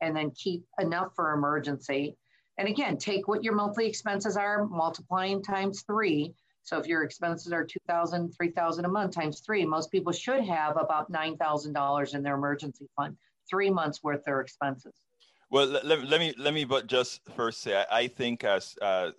And 0.00 0.14
then 0.14 0.30
keep 0.32 0.64
enough 0.78 1.12
for 1.14 1.32
emergency. 1.32 2.16
And 2.58 2.68
again, 2.68 2.96
take 2.96 3.28
what 3.28 3.44
your 3.44 3.54
monthly 3.54 3.86
expenses 3.86 4.36
are, 4.36 4.66
multiplying 4.66 5.42
times 5.42 5.82
three. 5.86 6.34
So 6.62 6.78
if 6.78 6.86
your 6.86 7.02
expenses 7.02 7.52
are 7.52 7.64
2000 7.64 8.34
3000 8.36 8.84
a 8.84 8.88
month 8.88 9.14
times 9.14 9.40
three, 9.40 9.64
most 9.64 9.90
people 9.90 10.12
should 10.12 10.42
have 10.44 10.76
about 10.76 11.10
$9,000 11.10 12.14
in 12.14 12.22
their 12.22 12.34
emergency 12.34 12.88
fund 12.96 13.16
three 13.48 13.70
months 13.70 14.02
worth 14.02 14.24
their 14.24 14.40
expenses. 14.40 14.94
Well, 15.50 15.66
let, 15.66 15.84
let 15.84 16.20
me 16.20 16.34
let 16.38 16.52
me 16.54 16.64
but 16.64 16.86
just 16.86 17.20
first 17.36 17.60
say 17.62 17.76
I, 17.76 17.98
I 17.98 18.08
think 18.08 18.44
as 18.44 18.76
uh, 18.82 19.10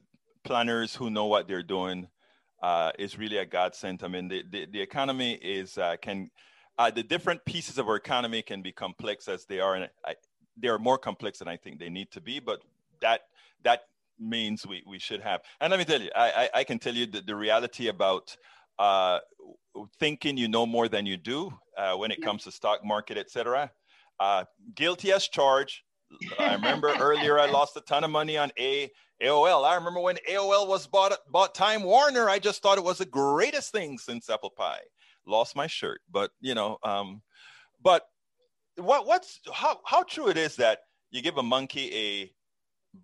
planners 0.44 0.96
who 0.96 1.10
know 1.10 1.26
what 1.26 1.48
they're 1.48 1.64
doing 1.64 2.08
uh, 2.62 2.92
is 3.00 3.18
really 3.18 3.38
a 3.38 3.46
godsend. 3.46 4.04
I 4.04 4.08
mean, 4.08 4.28
the, 4.28 4.44
the, 4.50 4.66
the 4.66 4.82
economy 4.82 5.34
is 5.42 5.78
uh, 5.78 5.96
can 6.02 6.30
uh, 6.78 6.92
the 6.92 7.04
different 7.04 7.44
pieces 7.46 7.78
of 7.78 7.88
our 7.88 7.96
economy 7.96 8.42
can 8.42 8.62
be 8.62 8.72
complex 8.72 9.28
as 9.28 9.46
they 9.46 9.60
are, 9.60 9.76
and 9.76 9.90
I, 10.06 10.16
they 10.62 10.68
are 10.68 10.80
more 10.80 10.98
complex 10.98 11.40
than 11.40 11.48
I 11.48 11.58
think 11.58 11.80
they 11.80 11.90
need 11.90 12.12
to 12.12 12.22
be. 12.22 12.40
But 12.40 12.62
that 13.02 13.22
that 13.64 13.84
means 14.20 14.66
we, 14.66 14.84
we 14.88 15.00
should 15.00 15.22
have. 15.22 15.42
And 15.62 15.72
let 15.72 15.80
me 15.80 15.86
tell 15.86 16.02
you, 16.02 16.10
I, 16.16 16.50
I, 16.54 16.60
I 16.60 16.64
can 16.64 16.80
tell 16.80 16.94
you 16.94 17.06
the, 17.06 17.22
the 17.22 17.36
reality 17.36 17.88
about 17.88 18.36
uh, 18.80 19.20
thinking 20.00 20.38
you 20.38 20.48
know 20.48 20.66
more 20.66 20.88
than 20.88 21.06
you 21.06 21.18
do 21.18 21.54
uh, 21.78 21.94
when 21.94 22.12
it 22.12 22.20
yeah. 22.20 22.26
comes 22.26 22.44
to 22.44 22.52
stock 22.52 22.84
market, 22.84 23.18
et 23.18 23.30
cetera. 23.30 23.72
Uh, 24.20 24.46
guilty 24.76 25.12
as 25.12 25.28
charged. 25.28 25.82
I 26.40 26.54
remember 26.54 26.94
earlier 27.00 27.40
I 27.40 27.50
lost 27.50 27.76
a 27.78 27.82
ton 27.82 28.04
of 28.04 28.12
money 28.12 28.38
on 28.38 28.52
A 28.58 28.90
AOL. 29.22 29.68
I 29.68 29.76
remember 29.76 30.00
when 30.00 30.18
AOL 30.30 30.68
was 30.68 30.88
bought 30.88 31.14
bought 31.30 31.56
Time 31.56 31.84
Warner. 31.84 32.30
I 32.30 32.40
just 32.40 32.62
thought 32.62 32.78
it 32.78 32.84
was 32.84 33.00
the 33.00 33.06
greatest 33.06 33.72
thing 33.72 33.98
since 33.98 34.30
apple 34.30 34.52
pie. 34.52 34.80
Lost 35.26 35.56
my 35.56 35.68
shirt, 35.68 36.02
but 36.10 36.32
you 36.40 36.56
know, 36.56 36.78
um, 36.84 37.22
but 37.82 38.08
what 38.78 39.06
what's 39.06 39.42
how 39.52 39.80
how 39.86 40.04
true 40.04 40.30
it 40.30 40.38
is 40.38 40.56
that 40.58 40.80
you 41.12 41.22
give 41.22 41.38
a 41.38 41.44
monkey 41.44 41.94
a 41.94 42.32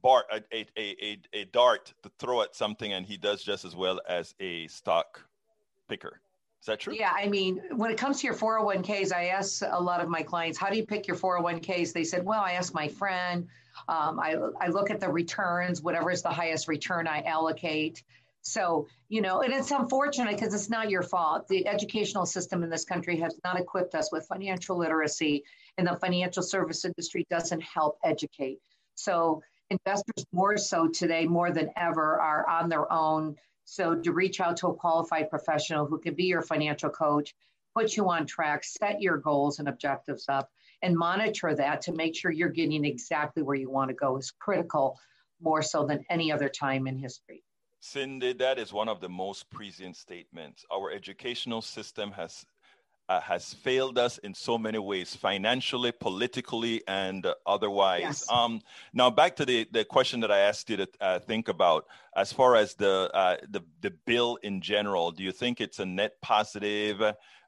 bar 0.01 0.25
a, 0.31 0.41
a, 0.51 0.67
a, 0.77 1.19
a 1.33 1.45
dart 1.45 1.93
to 2.03 2.11
throw 2.19 2.41
at 2.41 2.55
something 2.55 2.93
and 2.93 3.05
he 3.05 3.17
does 3.17 3.43
just 3.43 3.65
as 3.65 3.75
well 3.75 3.99
as 4.07 4.33
a 4.39 4.67
stock 4.67 5.21
picker. 5.89 6.21
Is 6.63 6.67
that 6.67 6.79
true? 6.79 6.95
Yeah, 6.97 7.11
I 7.13 7.27
mean, 7.27 7.59
when 7.75 7.91
it 7.91 7.97
comes 7.97 8.21
to 8.21 8.27
your 8.27 8.37
401ks, 8.37 9.11
I 9.11 9.25
ask 9.25 9.61
a 9.69 9.81
lot 9.81 9.99
of 9.99 10.07
my 10.07 10.23
clients, 10.23 10.57
how 10.57 10.69
do 10.69 10.77
you 10.77 10.85
pick 10.85 11.09
your 11.09 11.17
401ks? 11.17 11.91
They 11.91 12.05
said, 12.05 12.23
well, 12.23 12.39
I 12.39 12.53
ask 12.53 12.73
my 12.73 12.87
friend. 12.87 13.49
Um, 13.89 14.17
I, 14.17 14.37
I 14.61 14.69
look 14.69 14.89
at 14.89 15.01
the 15.01 15.09
returns, 15.09 15.81
whatever 15.81 16.09
is 16.09 16.21
the 16.21 16.29
highest 16.29 16.69
return 16.69 17.05
I 17.05 17.21
allocate. 17.23 18.01
So, 18.43 18.87
you 19.09 19.19
know, 19.19 19.41
and 19.41 19.51
it's 19.51 19.71
unfortunate 19.71 20.35
because 20.39 20.53
it's 20.53 20.69
not 20.69 20.89
your 20.89 21.03
fault. 21.03 21.49
The 21.49 21.67
educational 21.67 22.25
system 22.25 22.63
in 22.63 22.69
this 22.69 22.85
country 22.85 23.19
has 23.19 23.37
not 23.43 23.59
equipped 23.59 23.93
us 23.93 24.09
with 24.13 24.25
financial 24.27 24.77
literacy, 24.77 25.43
and 25.77 25.85
the 25.85 25.97
financial 25.97 26.43
service 26.43 26.85
industry 26.85 27.27
doesn't 27.29 27.61
help 27.61 27.97
educate. 28.05 28.59
So, 28.95 29.43
investors 29.69 30.25
more 30.31 30.55
so 30.55 30.87
today, 30.87 31.25
more 31.25 31.51
than 31.51 31.71
ever, 31.75 32.21
are 32.21 32.47
on 32.47 32.69
their 32.69 32.89
own 32.89 33.35
so 33.65 33.95
to 33.95 34.11
reach 34.11 34.39
out 34.39 34.57
to 34.57 34.67
a 34.67 34.73
qualified 34.73 35.29
professional 35.29 35.85
who 35.85 35.99
can 35.99 36.13
be 36.13 36.25
your 36.25 36.41
financial 36.41 36.89
coach, 36.89 37.33
put 37.75 37.95
you 37.95 38.09
on 38.09 38.25
track, 38.25 38.63
set 38.63 39.01
your 39.01 39.17
goals 39.17 39.59
and 39.59 39.67
objectives 39.67 40.25
up, 40.29 40.49
and 40.81 40.95
monitor 40.95 41.55
that 41.55 41.81
to 41.81 41.93
make 41.93 42.15
sure 42.15 42.31
you're 42.31 42.49
getting 42.49 42.85
exactly 42.85 43.41
where 43.41 43.55
you 43.55 43.69
want 43.69 43.89
to 43.89 43.95
go 43.95 44.17
is 44.17 44.31
critical 44.31 44.99
more 45.41 45.61
so 45.61 45.85
than 45.85 46.05
any 46.09 46.31
other 46.31 46.49
time 46.49 46.87
in 46.87 46.97
history. 46.97 47.43
Cindy, 47.79 48.31
that 48.33 48.59
is 48.59 48.71
one 48.71 48.87
of 48.87 49.01
the 49.01 49.09
most 49.09 49.49
prescient 49.49 49.97
statements. 49.97 50.65
Our 50.71 50.91
educational 50.91 51.61
system 51.61 52.11
has 52.13 52.45
uh, 53.09 53.19
has 53.21 53.53
failed 53.53 53.97
us 53.97 54.17
in 54.19 54.33
so 54.33 54.57
many 54.57 54.79
ways, 54.79 55.15
financially, 55.15 55.91
politically, 55.91 56.81
and 56.87 57.25
uh, 57.25 57.35
otherwise. 57.45 58.01
Yes. 58.01 58.25
Um, 58.29 58.61
now, 58.93 59.09
back 59.09 59.35
to 59.37 59.45
the, 59.45 59.67
the 59.71 59.85
question 59.85 60.21
that 60.21 60.31
I 60.31 60.39
asked 60.39 60.69
you 60.69 60.77
to 60.77 60.87
uh, 61.01 61.19
think 61.19 61.47
about, 61.47 61.85
as 62.15 62.31
far 62.31 62.55
as 62.55 62.75
the, 62.75 63.09
uh, 63.13 63.37
the 63.49 63.61
the 63.81 63.91
bill 64.05 64.37
in 64.43 64.61
general, 64.61 65.11
do 65.11 65.23
you 65.23 65.31
think 65.31 65.59
it's 65.59 65.79
a 65.79 65.85
net 65.85 66.13
positive? 66.21 67.01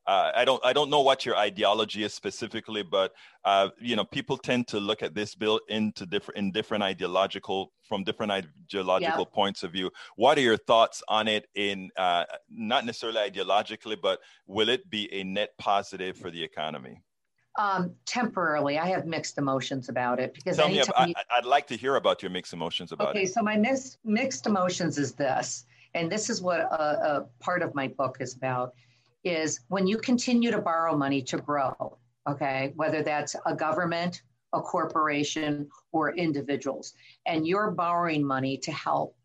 Uh, 0.07 0.31
I 0.35 0.45
don't 0.45 0.63
I 0.63 0.73
don't 0.73 0.89
know 0.89 1.01
what 1.01 1.25
your 1.25 1.35
ideology 1.35 2.03
is 2.03 2.13
specifically, 2.13 2.83
but 2.83 3.13
uh, 3.43 3.69
you 3.79 3.95
know 3.95 4.05
people 4.05 4.37
tend 4.37 4.67
to 4.67 4.79
look 4.79 5.01
at 5.01 5.15
this 5.15 5.33
bill 5.33 5.59
into 5.67 6.05
different 6.05 6.37
in 6.37 6.51
different 6.51 6.83
ideological 6.83 7.71
from 7.87 8.03
different 8.03 8.31
ideological 8.31 9.27
yeah. 9.27 9.35
points 9.35 9.63
of 9.63 9.71
view. 9.71 9.89
What 10.15 10.37
are 10.37 10.41
your 10.41 10.57
thoughts 10.57 11.01
on 11.07 11.27
it? 11.27 11.47
In 11.55 11.89
uh, 11.97 12.25
not 12.49 12.85
necessarily 12.85 13.29
ideologically, 13.29 13.97
but 13.99 14.19
will 14.45 14.69
it 14.69 14.87
be 14.89 15.11
a 15.11 15.23
net 15.23 15.49
positive 15.57 16.17
for 16.17 16.29
the 16.29 16.43
economy? 16.43 17.01
Um, 17.57 17.95
temporarily, 18.05 18.77
I 18.77 18.87
have 18.87 19.07
mixed 19.07 19.37
emotions 19.37 19.89
about 19.89 20.19
it 20.19 20.33
because 20.33 20.57
tell 20.57 20.67
me. 20.67 20.79
About, 20.79 21.07
you... 21.07 21.13
I, 21.17 21.39
would 21.39 21.49
like 21.49 21.65
to 21.67 21.77
hear 21.77 21.95
about 21.95 22.21
your 22.21 22.29
mixed 22.29 22.53
emotions 22.53 22.91
about 22.91 23.09
okay, 23.09 23.19
it. 23.19 23.21
Okay, 23.23 23.31
so 23.31 23.41
my 23.41 23.55
mis- 23.55 23.97
mixed 24.03 24.45
emotions 24.45 24.99
is 24.99 25.13
this, 25.13 25.65
and 25.95 26.11
this 26.11 26.29
is 26.29 26.43
what 26.43 26.59
a, 26.59 27.15
a 27.15 27.25
part 27.39 27.63
of 27.63 27.73
my 27.73 27.87
book 27.87 28.17
is 28.19 28.35
about 28.35 28.75
is 29.25 29.59
when 29.67 29.87
you 29.87 29.97
continue 29.97 30.51
to 30.51 30.61
borrow 30.61 30.95
money 30.95 31.21
to 31.23 31.37
grow, 31.37 31.97
okay, 32.29 32.71
whether 32.75 33.01
that's 33.03 33.35
a 33.45 33.55
government, 33.55 34.21
a 34.53 34.61
corporation, 34.61 35.67
or 35.91 36.15
individuals, 36.15 36.93
and 37.25 37.45
you're 37.47 37.71
borrowing 37.71 38.25
money 38.25 38.57
to 38.57 38.71
help 38.71 39.15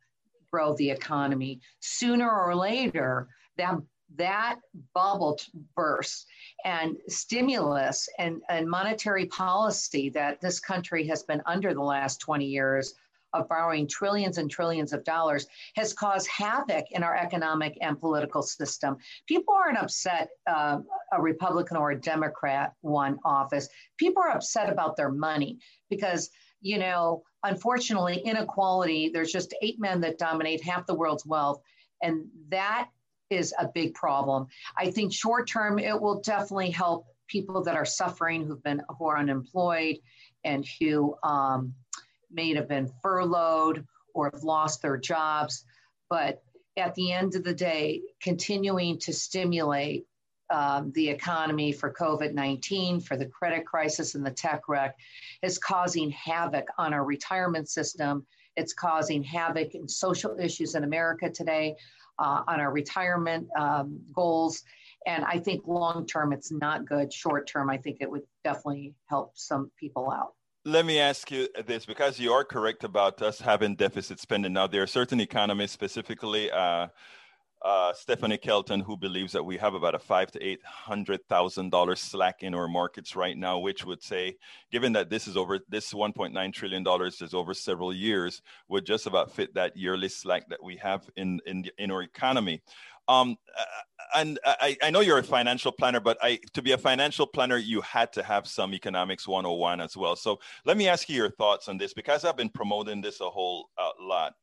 grow 0.50 0.74
the 0.74 0.90
economy, 0.90 1.60
sooner 1.78 2.28
or 2.28 2.56
later, 2.56 3.28
that 3.56 3.76
that 4.16 4.56
bubble 4.92 5.38
bursts 5.76 6.26
and 6.64 6.96
stimulus 7.08 8.08
and, 8.18 8.42
and 8.48 8.68
monetary 8.68 9.26
policy 9.26 10.08
that 10.10 10.40
this 10.40 10.58
country 10.58 11.06
has 11.06 11.22
been 11.22 11.40
under 11.46 11.72
the 11.74 11.82
last 11.82 12.18
20 12.20 12.44
years 12.44 12.94
of 13.32 13.48
borrowing 13.48 13.86
trillions 13.86 14.38
and 14.38 14.50
trillions 14.50 14.92
of 14.92 15.04
dollars 15.04 15.46
has 15.76 15.92
caused 15.92 16.28
havoc 16.28 16.84
in 16.90 17.02
our 17.02 17.16
economic 17.16 17.76
and 17.80 18.00
political 18.00 18.42
system. 18.42 18.96
People 19.26 19.54
aren't 19.54 19.78
upset 19.78 20.28
uh, 20.46 20.78
a 21.12 21.20
Republican 21.20 21.76
or 21.76 21.92
a 21.92 22.00
Democrat 22.00 22.72
won 22.82 23.18
office. 23.24 23.68
People 23.96 24.22
are 24.22 24.30
upset 24.30 24.70
about 24.70 24.96
their 24.96 25.10
money 25.10 25.58
because, 25.88 26.30
you 26.60 26.78
know, 26.78 27.22
unfortunately, 27.44 28.18
inequality, 28.18 29.10
there's 29.12 29.32
just 29.32 29.54
eight 29.62 29.80
men 29.80 30.00
that 30.00 30.18
dominate 30.18 30.62
half 30.62 30.86
the 30.86 30.94
world's 30.94 31.26
wealth. 31.26 31.60
And 32.02 32.26
that 32.48 32.88
is 33.30 33.54
a 33.58 33.68
big 33.72 33.94
problem. 33.94 34.46
I 34.76 34.90
think 34.90 35.12
short 35.12 35.48
term, 35.48 35.78
it 35.78 36.00
will 36.00 36.20
definitely 36.20 36.70
help 36.70 37.06
people 37.28 37.62
that 37.62 37.76
are 37.76 37.84
suffering, 37.84 38.44
who've 38.44 38.62
been 38.62 38.82
who 38.98 39.06
are 39.06 39.18
unemployed, 39.18 39.98
and 40.44 40.66
who 40.80 41.14
um, 41.22 41.74
may 42.32 42.54
have 42.54 42.68
been 42.68 42.90
furloughed 43.02 43.86
or 44.14 44.30
have 44.32 44.42
lost 44.42 44.82
their 44.82 44.96
jobs. 44.96 45.64
But 46.08 46.42
at 46.76 46.94
the 46.94 47.12
end 47.12 47.34
of 47.34 47.44
the 47.44 47.54
day, 47.54 48.02
continuing 48.20 48.98
to 49.00 49.12
stimulate 49.12 50.06
um, 50.50 50.90
the 50.94 51.08
economy 51.08 51.72
for 51.72 51.92
COVID 51.92 52.34
19, 52.34 53.00
for 53.00 53.16
the 53.16 53.26
credit 53.26 53.64
crisis 53.64 54.14
and 54.14 54.26
the 54.26 54.30
tech 54.30 54.68
wreck, 54.68 54.96
is 55.42 55.58
causing 55.58 56.10
havoc 56.10 56.66
on 56.78 56.92
our 56.92 57.04
retirement 57.04 57.68
system. 57.68 58.26
It's 58.56 58.72
causing 58.72 59.22
havoc 59.22 59.74
and 59.74 59.88
social 59.88 60.36
issues 60.38 60.74
in 60.74 60.82
America 60.82 61.30
today 61.30 61.76
uh, 62.18 62.42
on 62.48 62.60
our 62.60 62.72
retirement 62.72 63.48
um, 63.56 64.00
goals. 64.12 64.62
And 65.06 65.24
I 65.24 65.38
think 65.38 65.66
long 65.66 66.06
term, 66.06 66.32
it's 66.32 66.52
not 66.52 66.84
good. 66.84 67.12
Short 67.12 67.46
term, 67.46 67.70
I 67.70 67.78
think 67.78 67.98
it 68.00 68.10
would 68.10 68.22
definitely 68.44 68.94
help 69.08 69.38
some 69.38 69.70
people 69.78 70.10
out. 70.10 70.34
Let 70.66 70.84
me 70.84 70.98
ask 70.98 71.30
you 71.30 71.48
this 71.66 71.86
because 71.86 72.20
you 72.20 72.32
are 72.32 72.44
correct 72.44 72.84
about 72.84 73.22
us 73.22 73.40
having 73.40 73.76
deficit 73.76 74.20
spending. 74.20 74.52
Now, 74.52 74.66
there 74.66 74.82
are 74.82 74.86
certain 74.86 75.18
economists, 75.18 75.72
specifically 75.72 76.50
uh, 76.50 76.88
uh, 77.62 77.92
Stephanie 77.92 78.38
Kelton, 78.38 78.80
who 78.80 78.96
believes 78.96 79.32
that 79.32 79.44
we 79.44 79.56
have 79.58 79.74
about 79.74 79.94
a 79.94 79.98
five 79.98 80.30
to 80.32 80.42
eight 80.42 80.62
hundred 80.64 81.20
thousand 81.28 81.70
dollars 81.70 82.00
slack 82.00 82.42
in 82.42 82.54
our 82.54 82.68
markets 82.68 83.14
right 83.14 83.36
now, 83.36 83.58
which 83.58 83.84
would 83.84 84.02
say, 84.02 84.36
given 84.72 84.92
that 84.94 85.10
this 85.10 85.28
is 85.28 85.36
over, 85.36 85.58
this 85.68 85.92
1.9 85.92 86.52
trillion 86.52 86.82
dollars 86.82 87.20
is 87.20 87.34
over 87.34 87.52
several 87.52 87.92
years, 87.92 88.40
would 88.68 88.86
just 88.86 89.06
about 89.06 89.30
fit 89.30 89.54
that 89.54 89.76
yearly 89.76 90.08
slack 90.08 90.48
that 90.48 90.62
we 90.62 90.76
have 90.76 91.08
in 91.16 91.40
in, 91.46 91.66
in 91.78 91.90
our 91.90 92.02
economy. 92.02 92.62
Um, 93.08 93.36
and 94.14 94.38
I, 94.44 94.76
I, 94.82 94.90
know 94.90 95.00
you're 95.00 95.18
a 95.18 95.22
financial 95.22 95.72
planner, 95.72 95.98
but 95.98 96.16
I, 96.22 96.38
to 96.54 96.62
be 96.62 96.72
a 96.72 96.78
financial 96.78 97.26
planner, 97.26 97.56
you 97.56 97.80
had 97.80 98.12
to 98.12 98.22
have 98.22 98.46
some 98.46 98.72
economics 98.72 99.26
101 99.26 99.80
as 99.80 99.96
well. 99.96 100.14
So 100.14 100.38
let 100.64 100.76
me 100.76 100.88
ask 100.88 101.08
you 101.08 101.16
your 101.16 101.30
thoughts 101.30 101.68
on 101.68 101.76
this 101.76 101.92
because 101.92 102.24
I've 102.24 102.36
been 102.36 102.50
promoting 102.50 103.00
this 103.00 103.20
a 103.20 103.28
whole 103.28 103.68
uh, 103.76 103.90
lot. 104.00 104.34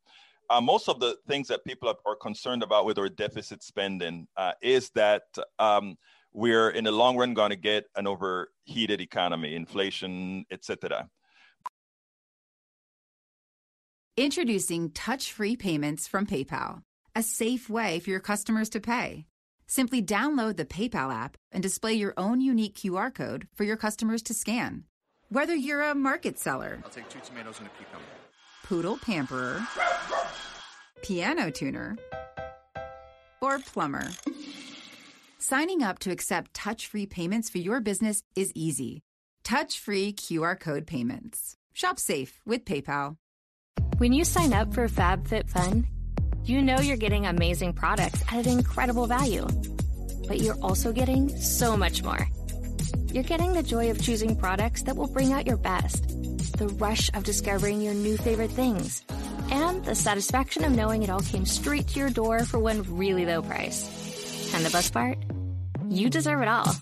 Uh, 0.49 0.61
most 0.61 0.87
of 0.87 0.99
the 0.99 1.17
things 1.27 1.47
that 1.47 1.63
people 1.65 1.93
are, 2.05 2.15
concerned 2.15 2.63
about 2.63 2.85
with 2.85 2.97
our 2.97 3.09
deficit 3.09 3.61
spending 3.61 4.27
uh, 4.37 4.53
is 4.61 4.89
that 4.91 5.23
um, 5.59 5.97
we're 6.33 6.69
in 6.69 6.85
the 6.85 6.91
long 6.91 7.17
run 7.17 7.33
going 7.33 7.49
to 7.49 7.55
get 7.55 7.85
an 7.95 8.07
overheated 8.07 9.01
economy, 9.01 9.55
inflation, 9.55 10.45
etc. 10.51 11.09
Introducing 14.15 14.91
touch-free 14.91 15.57
payments 15.57 16.07
from 16.07 16.25
PayPal 16.25 16.81
a 17.17 17.23
safe 17.23 17.67
way 17.67 17.99
for 17.99 18.11
your 18.11 18.19
customers 18.19 18.69
to 18.69 18.79
pay. 18.79 19.25
Simply 19.65 20.03
download 20.03 20.55
the 20.55 20.65
PayPal 20.65 21.11
app 21.11 21.35
and 21.51 21.63
display 21.63 21.95
your 21.95 22.13
own 22.15 22.41
unique 22.41 22.75
QR 22.75 23.11
code 23.11 23.47
for 23.55 23.63
your 23.63 23.75
customers 23.75 24.21
to 24.21 24.35
scan. 24.35 24.83
Whether 25.29 25.55
you're 25.55 25.81
a 25.81 25.95
market 25.95 26.37
seller, 26.37 26.79
I'll 26.83 26.91
take 26.91 27.09
two 27.09 27.19
tomatoes 27.25 27.57
and 27.57 27.67
a 27.67 27.71
cucumber, 27.71 28.05
poodle 28.67 28.97
pamperer, 28.97 29.65
piano 31.01 31.49
tuner, 31.49 31.97
or 33.41 33.59
plumber. 33.59 34.09
Signing 35.37 35.81
up 35.81 35.99
to 35.99 36.11
accept 36.11 36.53
touch 36.53 36.87
free 36.87 37.05
payments 37.05 37.49
for 37.49 37.59
your 37.59 37.79
business 37.79 38.23
is 38.35 38.51
easy. 38.55 39.03
Touch 39.43 39.79
free 39.79 40.11
QR 40.11 40.59
code 40.59 40.85
payments. 40.85 41.55
Shop 41.73 41.97
safe 41.97 42.41
with 42.45 42.65
PayPal. 42.65 43.15
When 43.99 44.11
you 44.11 44.25
sign 44.25 44.51
up 44.51 44.73
for 44.73 44.89
FabFitFun, 44.89 45.85
you 46.43 46.61
know 46.61 46.79
you're 46.79 46.97
getting 46.97 47.25
amazing 47.25 47.71
products 47.71 48.21
at 48.29 48.45
an 48.45 48.51
incredible 48.59 49.07
value, 49.07 49.47
but 50.27 50.41
you're 50.41 50.61
also 50.61 50.91
getting 50.91 51.29
so 51.37 51.77
much 51.77 52.03
more. 52.03 52.27
You're 53.13 53.23
getting 53.23 53.53
the 53.53 53.63
joy 53.63 53.89
of 53.91 54.01
choosing 54.01 54.35
products 54.35 54.83
that 54.83 54.97
will 54.97 55.07
bring 55.07 55.31
out 55.31 55.47
your 55.47 55.57
best, 55.57 56.11
the 56.51 56.67
rush 56.67 57.09
of 57.13 57.23
discovering 57.23 57.81
your 57.81 57.93
new 57.93 58.17
favorite 58.17 58.51
things, 58.51 59.03
and 59.51 59.83
the 59.85 59.95
satisfaction 59.95 60.63
of 60.63 60.71
knowing 60.71 61.03
it 61.03 61.09
all 61.09 61.19
came 61.19 61.45
straight 61.45 61.87
to 61.89 61.99
your 61.99 62.09
door 62.09 62.43
for 62.43 62.59
one 62.59 62.83
really 62.97 63.25
low 63.25 63.41
price. 63.41 64.53
And 64.53 64.65
the 64.65 64.69
best 64.69 64.93
part? 64.93 65.17
You 65.89 66.09
deserve 66.09 66.41
it 66.41 66.47
all. 66.47 66.75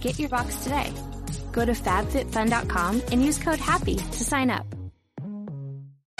Get 0.00 0.18
your 0.18 0.28
box 0.28 0.56
today. 0.64 0.92
Go 1.52 1.64
to 1.64 1.72
fabfitfun.com 1.72 3.02
and 3.12 3.24
use 3.24 3.38
code 3.38 3.58
HAPPY 3.58 3.96
to 3.96 4.24
sign 4.24 4.50
up. 4.50 4.66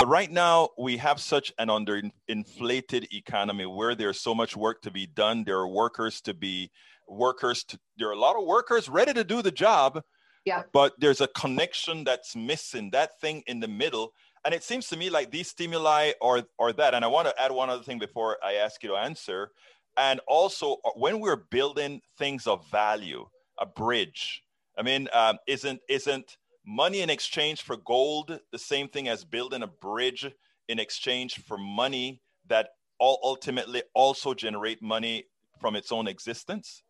But 0.03 0.09
right 0.09 0.31
now, 0.31 0.71
we 0.77 0.97
have 0.97 1.21
such 1.21 1.53
an 1.59 1.69
underinflated 1.69 3.13
economy 3.13 3.67
where 3.67 3.95
there's 3.95 4.21
so 4.21 4.35
much 4.35 4.57
work 4.57 4.83
to 4.83 4.91
be 4.91 5.07
done. 5.07 5.45
There 5.45 5.59
are 5.59 5.69
workers 5.69 6.21
to 6.23 6.35
be 6.35 6.71
workers. 7.09 7.65
To, 7.65 7.79
there 7.99 8.09
are 8.09 8.13
a 8.13 8.19
lot 8.19 8.37
of 8.37 8.45
workers 8.45 8.89
ready 8.89 9.13
to 9.13 9.23
do 9.23 9.43
the 9.43 9.53
job. 9.53 10.03
Yeah. 10.45 10.63
But 10.73 10.95
there's 10.99 11.21
a 11.21 11.29
connection 11.29 12.05
that's 12.05 12.35
missing. 12.35 12.91
That 12.91 13.21
thing 13.21 13.43
in 13.47 13.61
the 13.61 13.69
middle. 13.69 14.13
And 14.45 14.53
it 14.53 14.65
seems 14.65 14.89
to 14.89 14.97
me 14.97 15.09
like 15.09 15.31
these 15.31 15.49
stimuli 15.49 16.13
or 16.21 16.43
or 16.59 16.73
that. 16.73 16.95
And 16.95 17.05
I 17.05 17.09
want 17.09 17.29
to 17.29 17.41
add 17.41 17.53
one 17.53 17.71
other 17.71 17.83
thing 17.83 17.99
before 17.99 18.39
I 18.45 18.55
ask 18.55 18.83
you 18.83 18.91
to 18.91 18.97
answer. 18.97 19.53
And 19.97 20.21
also, 20.27 20.79
uh, 20.85 20.91
when 20.97 21.21
we're 21.21 21.37
building 21.37 22.01
things 22.19 22.47
of 22.47 22.69
value, 22.71 23.27
a 23.59 23.67
bridge. 23.67 24.43
I 24.77 24.83
mean, 24.83 25.09
um, 25.13 25.39
isn't 25.47 25.81
isn't 25.89 26.37
money 26.67 27.01
in 27.01 27.11
exchange 27.11 27.63
for 27.63 27.77
gold 27.77 28.39
the 28.51 28.59
same 28.59 28.89
thing 28.89 29.09
as 29.09 29.25
building 29.25 29.63
a 29.63 29.67
bridge 29.67 30.27
in 30.69 30.79
exchange 30.79 31.41
for 31.47 31.59
money 31.59 32.21
that 32.49 32.71
all 32.99 33.19
ultimately 33.23 33.83
also 33.95 34.33
generate 34.33 34.81
money 34.81 35.25
from 35.61 35.75
its 35.77 35.91
own 35.91 36.07
existence 36.07 36.83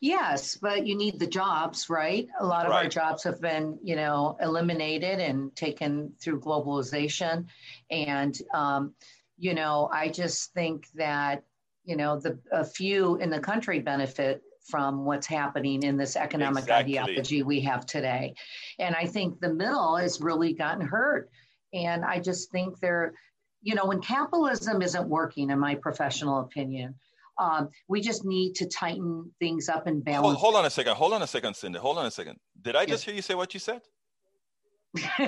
yes 0.00 0.56
but 0.56 0.86
you 0.86 0.96
need 0.96 1.18
the 1.18 1.26
jobs 1.26 1.88
right 1.88 2.28
a 2.40 2.46
lot 2.46 2.66
of 2.66 2.70
right. 2.70 2.84
our 2.84 2.88
jobs 2.88 3.24
have 3.24 3.40
been 3.40 3.78
you 3.82 3.96
know 3.96 4.36
eliminated 4.40 5.20
and 5.20 5.54
taken 5.56 6.12
through 6.20 6.40
globalization 6.40 7.46
and 7.90 8.38
um, 8.52 8.94
you 9.38 9.54
know 9.54 9.88
i 9.92 10.08
just 10.08 10.52
think 10.52 10.86
that 10.94 11.42
you 11.84 11.96
know 11.96 12.18
the 12.20 12.38
a 12.52 12.64
few 12.64 13.16
in 13.16 13.30
the 13.30 13.40
country 13.40 13.80
benefit 13.80 14.42
from 14.64 15.04
what's 15.04 15.26
happening 15.26 15.82
in 15.82 15.96
this 15.96 16.16
economic 16.16 16.64
exactly. 16.64 16.98
ideology 16.98 17.42
we 17.42 17.60
have 17.60 17.84
today. 17.84 18.34
And 18.78 18.94
I 18.94 19.06
think 19.06 19.38
the 19.38 19.52
middle 19.52 19.96
has 19.96 20.20
really 20.20 20.54
gotten 20.54 20.86
hurt. 20.86 21.30
And 21.72 22.04
I 22.04 22.18
just 22.18 22.50
think 22.50 22.80
they're, 22.80 23.12
you 23.62 23.74
know, 23.74 23.86
when 23.86 24.00
capitalism 24.00 24.80
isn't 24.80 25.08
working, 25.08 25.50
in 25.50 25.58
my 25.58 25.74
professional 25.74 26.40
opinion, 26.40 26.94
um, 27.38 27.68
we 27.88 28.00
just 28.00 28.24
need 28.24 28.54
to 28.54 28.66
tighten 28.66 29.30
things 29.38 29.68
up 29.68 29.86
and 29.86 30.04
balance. 30.04 30.24
Hold, 30.24 30.36
hold, 30.36 30.56
on 30.56 30.64
a 30.64 30.70
second. 30.70 30.94
Hold 30.94 31.12
on 31.12 31.22
a 31.22 31.26
second, 31.26 31.54
Cindy. 31.54 31.78
Hold 31.78 31.98
on 31.98 32.06
a 32.06 32.10
second. 32.10 32.38
Did 32.60 32.76
I 32.76 32.86
just 32.86 33.04
hear 33.04 33.14
you 33.14 33.22
say 33.22 33.34
what 33.34 33.54
you 33.54 33.60
said? 33.60 33.82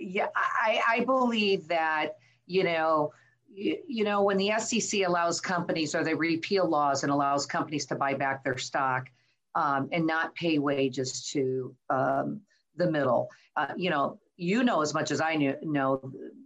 yeah, 0.00 0.26
I, 0.34 0.80
I 0.88 1.04
believe 1.06 1.68
that, 1.68 2.16
you 2.46 2.64
know, 2.64 3.12
you, 3.54 4.04
know, 4.04 4.22
when 4.22 4.38
the 4.38 4.52
SEC 4.58 5.02
allows 5.02 5.40
companies 5.40 5.94
or 5.94 6.02
they 6.02 6.14
repeal 6.14 6.68
laws 6.68 7.02
and 7.02 7.12
allows 7.12 7.46
companies 7.46 7.86
to 7.86 7.94
buy 7.94 8.14
back 8.14 8.42
their 8.42 8.58
stock 8.58 9.08
um, 9.54 9.88
and 9.92 10.06
not 10.06 10.34
pay 10.34 10.58
wages 10.58 11.28
to 11.32 11.74
um, 11.90 12.40
the 12.76 12.90
middle, 12.90 13.28
uh, 13.56 13.68
you 13.76 13.90
know, 13.90 14.18
you 14.36 14.64
know 14.64 14.80
as 14.80 14.94
much 14.94 15.10
as 15.10 15.20
I 15.20 15.36
knew, 15.36 15.54
know, 15.62 16.00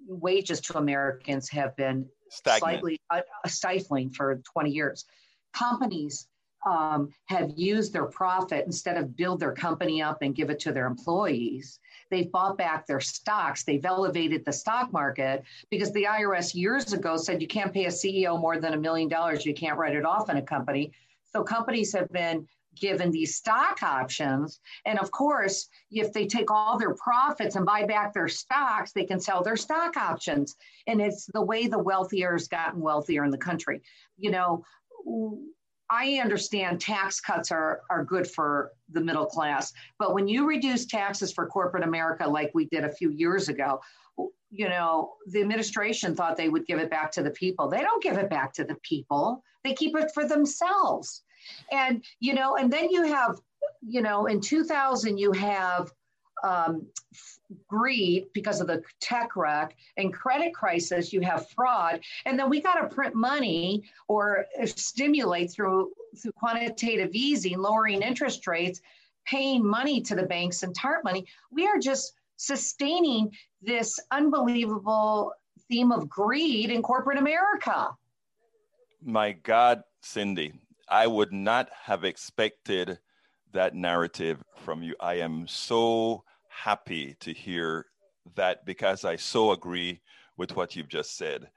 wages 0.08 0.60
to 0.62 0.78
Americans 0.78 1.48
have 1.50 1.76
been. 1.76 2.06
Slightly 2.30 3.00
uh, 3.10 3.20
stifling 3.46 4.10
for 4.10 4.40
20 4.52 4.70
years. 4.70 5.04
Companies 5.52 6.28
um, 6.66 7.10
have 7.26 7.52
used 7.56 7.92
their 7.92 8.06
profit 8.06 8.66
instead 8.66 8.96
of 8.96 9.16
build 9.16 9.40
their 9.40 9.52
company 9.52 10.02
up 10.02 10.18
and 10.22 10.34
give 10.34 10.50
it 10.50 10.58
to 10.60 10.72
their 10.72 10.86
employees. 10.86 11.78
They've 12.10 12.30
bought 12.30 12.58
back 12.58 12.86
their 12.86 13.00
stocks. 13.00 13.62
They've 13.62 13.84
elevated 13.84 14.44
the 14.44 14.52
stock 14.52 14.92
market 14.92 15.44
because 15.70 15.92
the 15.92 16.04
IRS 16.04 16.54
years 16.54 16.92
ago 16.92 17.16
said 17.16 17.40
you 17.40 17.48
can't 17.48 17.72
pay 17.72 17.86
a 17.86 17.90
CEO 17.90 18.38
more 18.40 18.58
than 18.58 18.74
a 18.74 18.76
million 18.76 19.08
dollars. 19.08 19.46
You 19.46 19.54
can't 19.54 19.78
write 19.78 19.94
it 19.94 20.04
off 20.04 20.28
in 20.28 20.36
a 20.36 20.42
company. 20.42 20.92
So 21.32 21.42
companies 21.42 21.92
have 21.92 22.10
been 22.10 22.46
given 22.76 23.10
these 23.10 23.36
stock 23.36 23.82
options. 23.82 24.60
And 24.84 24.98
of 24.98 25.10
course, 25.10 25.68
if 25.90 26.12
they 26.12 26.26
take 26.26 26.50
all 26.50 26.78
their 26.78 26.94
profits 26.94 27.56
and 27.56 27.66
buy 27.66 27.84
back 27.84 28.12
their 28.12 28.28
stocks, 28.28 28.92
they 28.92 29.04
can 29.04 29.20
sell 29.20 29.42
their 29.42 29.56
stock 29.56 29.96
options. 29.96 30.56
And 30.86 31.00
it's 31.00 31.26
the 31.26 31.42
way 31.42 31.66
the 31.66 31.78
wealthier 31.78 32.32
has 32.32 32.48
gotten 32.48 32.80
wealthier 32.80 33.24
in 33.24 33.30
the 33.30 33.38
country. 33.38 33.82
You 34.16 34.30
know, 34.30 34.64
I 35.88 36.18
understand 36.22 36.80
tax 36.80 37.20
cuts 37.20 37.52
are, 37.52 37.82
are 37.90 38.04
good 38.04 38.28
for 38.28 38.72
the 38.90 39.00
middle 39.00 39.26
class, 39.26 39.72
but 39.98 40.14
when 40.14 40.26
you 40.26 40.46
reduce 40.46 40.86
taxes 40.86 41.32
for 41.32 41.46
corporate 41.46 41.84
America, 41.84 42.28
like 42.28 42.50
we 42.54 42.66
did 42.66 42.84
a 42.84 42.92
few 42.92 43.10
years 43.10 43.48
ago, 43.48 43.80
you 44.50 44.68
know, 44.68 45.12
the 45.26 45.40
administration 45.40 46.14
thought 46.14 46.36
they 46.36 46.48
would 46.48 46.66
give 46.66 46.78
it 46.78 46.90
back 46.90 47.12
to 47.12 47.22
the 47.22 47.30
people. 47.30 47.68
They 47.68 47.82
don't 47.82 48.02
give 48.02 48.16
it 48.16 48.30
back 48.30 48.52
to 48.54 48.64
the 48.64 48.76
people, 48.82 49.42
they 49.62 49.74
keep 49.74 49.96
it 49.96 50.10
for 50.12 50.26
themselves. 50.26 51.22
And, 51.72 52.04
you 52.20 52.34
know, 52.34 52.56
and 52.56 52.72
then 52.72 52.90
you 52.90 53.04
have, 53.04 53.40
you 53.86 54.02
know, 54.02 54.26
in 54.26 54.40
2000, 54.40 55.18
you 55.18 55.32
have 55.32 55.90
um, 56.44 56.86
greed 57.68 58.26
because 58.32 58.60
of 58.60 58.66
the 58.66 58.82
tech 59.00 59.36
wreck 59.36 59.76
and 59.96 60.12
credit 60.12 60.54
crisis 60.54 61.12
you 61.12 61.20
have 61.20 61.48
fraud. 61.50 62.00
And 62.24 62.38
then 62.38 62.50
we 62.50 62.60
got 62.60 62.74
to 62.74 62.94
print 62.94 63.14
money 63.14 63.84
or 64.08 64.46
stimulate 64.64 65.50
through 65.50 65.92
through 66.20 66.32
quantitative 66.32 67.10
easing 67.12 67.58
lowering 67.58 68.02
interest 68.02 68.46
rates 68.46 68.80
paying 69.26 69.64
money 69.64 70.00
to 70.00 70.14
the 70.14 70.22
banks 70.22 70.62
and 70.62 70.74
TARP 70.74 71.04
money. 71.04 71.26
We 71.50 71.66
are 71.66 71.78
just 71.78 72.14
sustaining 72.36 73.30
this 73.62 73.98
unbelievable 74.10 75.32
theme 75.68 75.90
of 75.90 76.08
greed 76.08 76.70
in 76.70 76.82
corporate 76.82 77.18
america. 77.18 77.90
My 79.02 79.32
god 79.32 79.82
cindy 80.02 80.52
i 80.88 81.06
would 81.06 81.32
not 81.32 81.68
have 81.84 82.04
expected 82.04 82.98
that 83.52 83.74
narrative 83.74 84.42
from 84.64 84.82
you 84.82 84.94
i 85.00 85.14
am 85.14 85.46
so 85.46 86.22
happy 86.48 87.16
to 87.20 87.32
hear 87.32 87.86
that 88.34 88.64
because 88.64 89.04
I 89.04 89.16
so 89.16 89.52
agree 89.52 90.00
with 90.36 90.56
what 90.56 90.74
you've 90.74 90.88
just 90.88 91.16
said. 91.16 91.48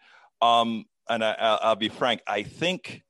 Um, 0.41 0.85
and 1.09 1.23
I, 1.23 1.59
will 1.63 1.75
be 1.75 1.89
frank, 1.89 2.21
I 2.27 2.43
think 2.43 3.03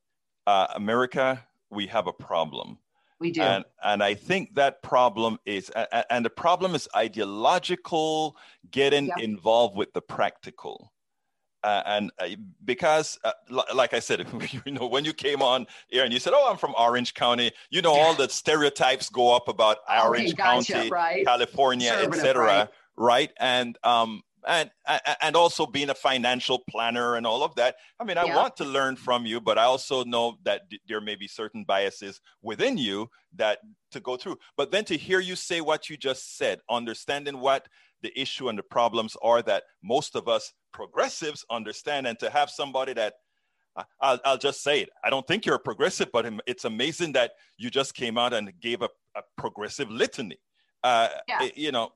uh, 0.46 0.68
America, 0.74 1.44
we 1.70 1.86
have 1.88 2.06
a 2.06 2.12
problem. 2.12 2.78
We 3.20 3.30
do. 3.32 3.42
And, 3.42 3.64
and 3.84 4.02
I 4.02 4.14
think 4.14 4.54
that 4.54 4.82
problem 4.82 5.38
is, 5.44 5.70
and 6.08 6.24
the 6.24 6.30
problem 6.30 6.74
is 6.74 6.88
ideological, 6.96 8.36
getting 8.70 9.08
yep. 9.08 9.18
involved 9.18 9.76
with 9.76 9.92
the 9.92 10.00
practical. 10.00 10.92
Uh, 11.62 11.82
and 11.86 12.10
uh, 12.18 12.28
because, 12.64 13.18
uh, 13.24 13.32
l- 13.50 13.66
like 13.74 13.92
I 13.92 14.00
said, 14.00 14.26
you 14.64 14.72
know, 14.72 14.86
when 14.86 15.04
you 15.04 15.12
came 15.12 15.42
on 15.42 15.66
here 15.88 16.04
and 16.04 16.12
you 16.12 16.18
said, 16.18 16.32
"Oh, 16.34 16.50
I'm 16.50 16.56
from 16.56 16.74
Orange 16.78 17.14
County," 17.14 17.52
you 17.70 17.82
know, 17.82 17.92
all 17.92 18.14
the 18.14 18.28
stereotypes 18.40 19.10
go 19.10 19.34
up 19.34 19.48
about 19.48 19.78
Orange 19.88 20.34
gotcha, 20.34 20.72
County, 20.72 20.90
right. 20.90 21.26
California, 21.26 21.92
etc. 21.92 22.44
Right. 22.44 22.68
right? 22.96 23.32
And 23.38 23.76
um, 23.84 24.22
and 24.46 24.70
and 25.22 25.36
also 25.36 25.66
being 25.66 25.90
a 25.90 25.94
financial 25.94 26.60
planner 26.70 27.16
and 27.16 27.26
all 27.26 27.42
of 27.42 27.54
that 27.56 27.76
i 27.98 28.04
mean 28.04 28.16
i 28.16 28.24
yeah. 28.24 28.36
want 28.36 28.56
to 28.56 28.64
learn 28.64 28.96
from 28.96 29.26
you 29.26 29.40
but 29.40 29.58
i 29.58 29.64
also 29.64 30.04
know 30.04 30.38
that 30.44 30.62
there 30.88 31.00
may 31.00 31.14
be 31.14 31.28
certain 31.28 31.64
biases 31.64 32.20
within 32.42 32.78
you 32.78 33.08
that 33.34 33.58
to 33.90 34.00
go 34.00 34.16
through 34.16 34.36
but 34.56 34.70
then 34.70 34.84
to 34.84 34.96
hear 34.96 35.20
you 35.20 35.36
say 35.36 35.60
what 35.60 35.88
you 35.90 35.96
just 35.96 36.36
said 36.36 36.60
understanding 36.70 37.38
what 37.38 37.68
the 38.02 38.18
issue 38.18 38.48
and 38.48 38.58
the 38.58 38.62
problems 38.62 39.16
are 39.22 39.42
that 39.42 39.64
most 39.82 40.16
of 40.16 40.28
us 40.28 40.52
progressives 40.72 41.44
understand 41.50 42.06
and 42.06 42.18
to 42.18 42.30
have 42.30 42.50
somebody 42.50 42.92
that 42.94 43.14
I'll, 44.00 44.18
I'll 44.24 44.38
just 44.38 44.62
say 44.62 44.80
it. 44.80 44.90
I 45.04 45.10
don't 45.10 45.26
think 45.26 45.46
you're 45.46 45.56
a 45.56 45.60
progressive, 45.60 46.08
but 46.12 46.30
it's 46.46 46.64
amazing 46.64 47.12
that 47.12 47.32
you 47.56 47.70
just 47.70 47.94
came 47.94 48.18
out 48.18 48.32
and 48.32 48.52
gave 48.60 48.82
a, 48.82 48.88
a 49.14 49.22
progressive 49.38 49.90
litany. 49.90 50.36
Uh, 50.82 51.08
yeah. 51.28 51.48
you 51.54 51.72
know, 51.72 51.90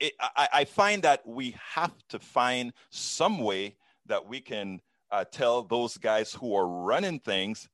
it, 0.00 0.12
I, 0.20 0.48
I, 0.52 0.64
find 0.64 1.02
that 1.04 1.26
we 1.26 1.56
have 1.74 1.94
to 2.08 2.18
find 2.18 2.72
some 2.90 3.38
way 3.38 3.76
that 4.06 4.26
we 4.26 4.40
can 4.40 4.80
uh, 5.10 5.24
tell 5.30 5.62
those 5.62 5.96
guys 5.96 6.32
who 6.32 6.54
are 6.54 6.66
running 6.66 7.20
things 7.20 7.68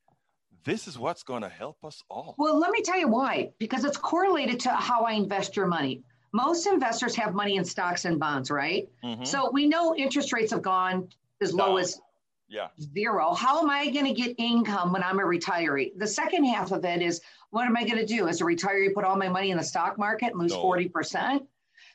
this 0.65 0.89
is 0.89 0.99
what's 0.99 1.23
going 1.23 1.43
to 1.43 1.49
help 1.49 1.85
us 1.85 2.03
all. 2.09 2.35
Well, 2.39 2.59
let 2.59 2.71
me 2.71 2.81
tell 2.83 2.99
you 2.99 3.09
why. 3.09 3.51
Because 3.59 3.85
it's 3.85 3.99
correlated 3.99 4.61
to 4.61 4.71
how 4.71 5.03
I 5.03 5.13
invest 5.13 5.57
your 5.57 5.67
money. 5.67 6.03
Most 6.35 6.67
investors 6.67 7.15
have 7.15 7.33
money 7.33 7.59
in 7.59 7.65
stocks 7.65 8.07
and 8.07 8.19
bonds, 8.19 8.51
right? 8.51 8.89
Mm-hmm. 9.05 9.23
So 9.23 9.51
we 9.53 9.69
know 9.69 9.95
interest 9.95 10.33
rates 10.33 10.51
have 10.51 10.63
gone 10.63 11.09
as 11.41 11.53
Down. 11.53 11.59
low 11.59 11.77
as 11.77 12.01
yeah. 12.49 12.67
zero. 12.93 13.35
How 13.35 13.63
am 13.63 13.71
I 13.71 13.89
going 13.89 14.05
to 14.07 14.13
get 14.13 14.35
income 14.37 14.93
when 14.93 15.05
I'm 15.05 15.21
a 15.21 15.23
retiree? 15.23 15.97
The 15.97 16.09
second 16.09 16.47
half 16.47 16.73
of 16.73 16.85
it 16.85 17.03
is 17.03 17.21
what 17.51 17.67
am 17.67 17.77
I 17.77 17.85
going 17.85 18.05
to 18.05 18.05
do 18.05 18.27
as 18.27 18.41
a 18.41 18.45
retiree? 18.45 18.93
Put 18.93 19.05
all 19.05 19.15
my 19.15 19.29
money 19.29 19.53
in 19.53 19.59
the 19.59 19.63
stock 19.63 19.97
market 19.97 20.33
and 20.33 20.41
lose 20.41 20.51
no. 20.51 20.65
40%? 20.65 21.47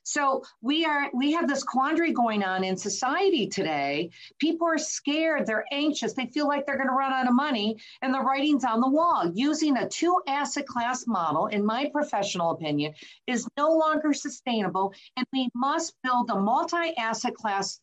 So 0.04 0.44
we 0.62 0.86
are 0.86 1.10
we 1.14 1.32
have 1.34 1.48
this 1.48 1.64
quandary 1.64 2.14
going 2.14 2.44
on 2.44 2.64
in 2.64 2.78
society 2.78 3.48
today. 3.48 4.10
People 4.40 4.68
are 4.68 4.78
scared, 4.78 5.46
they're 5.46 5.66
anxious, 5.72 6.14
they 6.14 6.28
feel 6.28 6.48
like 6.48 6.66
they're 6.66 6.78
going 6.78 6.88
to 6.88 6.94
run 6.94 7.14
out 7.14 7.28
of 7.28 7.34
money, 7.34 7.78
and 8.02 8.14
the 8.14 8.22
writing's 8.22 8.66
on 8.66 8.82
the 8.82 8.90
wall. 8.90 9.32
Using 9.34 9.78
a 9.78 9.88
two 9.88 10.20
asset 10.28 10.66
class 10.66 11.06
model, 11.08 11.48
in 11.48 11.66
my 11.66 11.90
professional 11.92 12.52
opinion, 12.52 12.94
is 13.28 13.48
no 13.58 13.72
longer 13.72 14.14
sustainable, 14.14 14.94
and 15.18 15.26
we 15.34 15.50
must 15.56 15.94
build 16.04 16.30
a 16.30 16.40
multi 16.40 16.96
asset 16.98 17.36
class. 17.36 17.80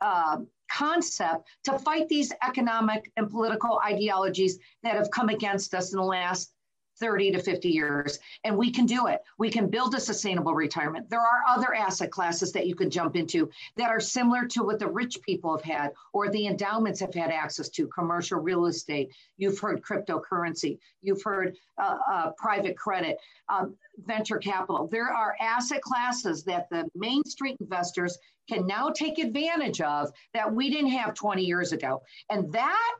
Uh, 0.00 0.38
concept 0.72 1.46
to 1.62 1.78
fight 1.78 2.08
these 2.08 2.32
economic 2.42 3.10
and 3.16 3.30
political 3.30 3.80
ideologies 3.84 4.58
that 4.82 4.96
have 4.96 5.10
come 5.10 5.28
against 5.28 5.72
us 5.72 5.92
in 5.92 5.98
the 5.98 6.04
last 6.04 6.52
30 6.98 7.32
to 7.32 7.42
50 7.42 7.68
years 7.68 8.18
and 8.44 8.56
we 8.56 8.70
can 8.70 8.86
do 8.86 9.06
it. 9.06 9.20
We 9.38 9.50
can 9.50 9.68
build 9.68 9.94
a 9.94 10.00
sustainable 10.00 10.54
retirement. 10.54 11.10
There 11.10 11.20
are 11.20 11.42
other 11.48 11.74
asset 11.74 12.10
classes 12.10 12.52
that 12.52 12.66
you 12.66 12.74
can 12.74 12.90
jump 12.90 13.16
into 13.16 13.50
that 13.76 13.90
are 13.90 14.00
similar 14.00 14.46
to 14.48 14.62
what 14.62 14.78
the 14.78 14.90
rich 14.90 15.20
people 15.22 15.56
have 15.56 15.64
had 15.64 15.92
or 16.12 16.28
the 16.28 16.46
endowments 16.46 17.00
have 17.00 17.14
had 17.14 17.30
access 17.30 17.68
to 17.70 17.86
commercial 17.88 18.40
real 18.40 18.66
estate. 18.66 19.10
You've 19.36 19.58
heard 19.58 19.82
cryptocurrency. 19.82 20.78
You've 21.02 21.22
heard 21.22 21.56
uh, 21.78 21.96
uh, 22.10 22.30
private 22.36 22.76
credit 22.76 23.18
um, 23.48 23.76
venture 23.98 24.38
capital. 24.38 24.88
There 24.90 25.12
are 25.12 25.36
asset 25.40 25.82
classes 25.82 26.44
that 26.44 26.68
the 26.70 26.88
main 26.94 27.24
street 27.24 27.56
investors 27.60 28.18
can 28.48 28.66
now 28.66 28.90
take 28.90 29.18
advantage 29.18 29.80
of 29.80 30.12
that 30.34 30.52
we 30.52 30.70
didn't 30.70 30.90
have 30.90 31.14
20 31.14 31.44
years 31.44 31.72
ago. 31.72 32.02
And 32.30 32.52
that 32.52 32.94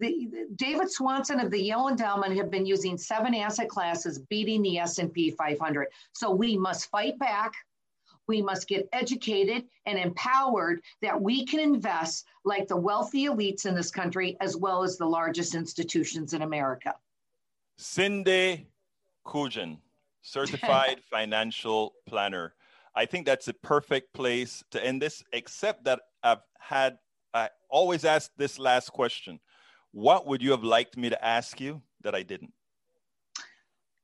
the, 0.00 0.46
David 0.56 0.88
Swensen 0.88 1.42
of 1.42 1.50
the 1.50 1.60
Yale 1.60 1.88
Endowment 1.88 2.36
have 2.36 2.50
been 2.50 2.66
using 2.66 2.98
seven 2.98 3.34
asset 3.34 3.68
classes, 3.68 4.18
beating 4.28 4.62
the 4.62 4.78
S&P 4.78 5.30
500. 5.30 5.88
So 6.12 6.30
we 6.30 6.56
must 6.56 6.90
fight 6.90 7.18
back. 7.18 7.52
We 8.26 8.40
must 8.42 8.66
get 8.66 8.88
educated 8.92 9.64
and 9.86 9.98
empowered 9.98 10.80
that 11.02 11.20
we 11.20 11.44
can 11.44 11.60
invest 11.60 12.26
like 12.44 12.68
the 12.68 12.76
wealthy 12.76 13.26
elites 13.26 13.66
in 13.66 13.74
this 13.74 13.90
country, 13.90 14.36
as 14.40 14.56
well 14.56 14.82
as 14.82 14.96
the 14.96 15.06
largest 15.06 15.54
institutions 15.54 16.32
in 16.32 16.42
America. 16.42 16.94
Cindy 17.76 18.66
Couyoumjian, 19.26 19.78
certified 20.22 21.00
financial 21.10 21.94
planner. 22.06 22.54
I 22.94 23.04
think 23.06 23.26
that's 23.26 23.48
a 23.48 23.54
perfect 23.54 24.14
place 24.14 24.64
to 24.70 24.84
end 24.84 25.02
this, 25.02 25.22
except 25.32 25.84
that 25.84 26.00
I've 26.22 26.42
had, 26.58 26.98
I 27.34 27.50
always 27.68 28.04
ask 28.04 28.30
this 28.36 28.58
last 28.58 28.90
question 28.90 29.40
what 29.94 30.26
would 30.26 30.42
you 30.42 30.50
have 30.50 30.64
liked 30.64 30.96
me 30.96 31.08
to 31.08 31.24
ask 31.24 31.60
you 31.60 31.80
that 32.02 32.16
I 32.16 32.24
didn't? 32.24 32.52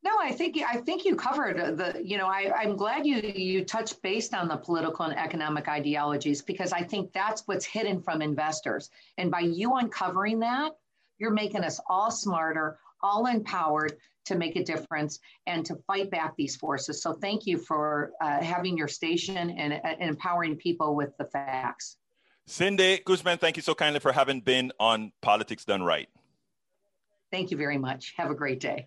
No, 0.03 0.13
I 0.19 0.33
think 0.33 0.57
I 0.67 0.79
think 0.79 1.05
you 1.05 1.15
covered 1.15 1.77
the. 1.77 2.01
You 2.03 2.17
know, 2.17 2.27
I, 2.27 2.51
I'm 2.57 2.75
glad 2.77 3.05
you 3.05 3.17
you 3.17 3.65
touched 3.65 4.01
based 4.01 4.33
on 4.33 4.49
the 4.49 4.57
political 4.57 5.05
and 5.05 5.19
economic 5.19 5.69
ideologies 5.69 6.41
because 6.41 6.73
I 6.73 6.83
think 6.83 7.13
that's 7.13 7.43
what's 7.47 7.67
hidden 7.67 8.01
from 8.01 8.23
investors. 8.23 8.89
And 9.19 9.31
by 9.31 9.41
you 9.41 9.75
uncovering 9.75 10.39
that, 10.41 10.73
you're 11.19 11.33
making 11.33 11.65
us 11.65 11.81
all 11.89 12.11
smarter, 12.11 12.79
all 13.03 13.27
empowered 13.27 13.99
to 14.27 14.37
make 14.37 14.57
a 14.57 14.65
difference 14.65 15.19
and 15.47 15.67
to 15.67 15.75
fight 15.87 16.11
back 16.11 16.35
these 16.37 16.57
forces. 16.57 17.03
So 17.03 17.13
thank 17.13 17.47
you 17.47 17.59
for 17.59 18.13
uh, 18.23 18.43
having 18.43 18.79
your 18.79 18.89
station 18.89 19.51
and, 19.51 19.73
and 19.73 20.01
empowering 20.01 20.57
people 20.57 20.95
with 20.95 21.15
the 21.19 21.25
facts. 21.25 21.97
Cindy 22.47 23.01
Guzman, 23.05 23.39
thank 23.39 23.57
you 23.57 23.63
so 23.63 23.75
kindly 23.75 24.01
for 24.01 24.13
having 24.13 24.41
been 24.41 24.73
on 24.81 25.13
Politics 25.21 25.65
Done 25.65 25.83
Right. 25.83 26.09
Thank 27.31 27.51
you 27.51 27.57
very 27.57 27.79
much. 27.79 28.15
Have 28.17 28.31
a 28.31 28.35
great 28.35 28.61
day 28.61 28.87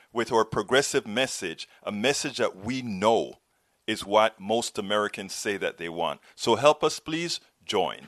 with 0.13 0.31
our 0.31 0.45
progressive 0.45 1.07
message, 1.07 1.67
a 1.83 1.91
message 1.91 2.37
that 2.37 2.55
we 2.55 2.81
know 2.81 3.35
is 3.87 4.05
what 4.05 4.39
most 4.39 4.77
Americans 4.77 5.33
say 5.33 5.57
that 5.57 5.77
they 5.77 5.89
want. 5.89 6.19
So 6.35 6.55
help 6.55 6.83
us, 6.83 6.99
please 6.99 7.39
join. 7.65 8.07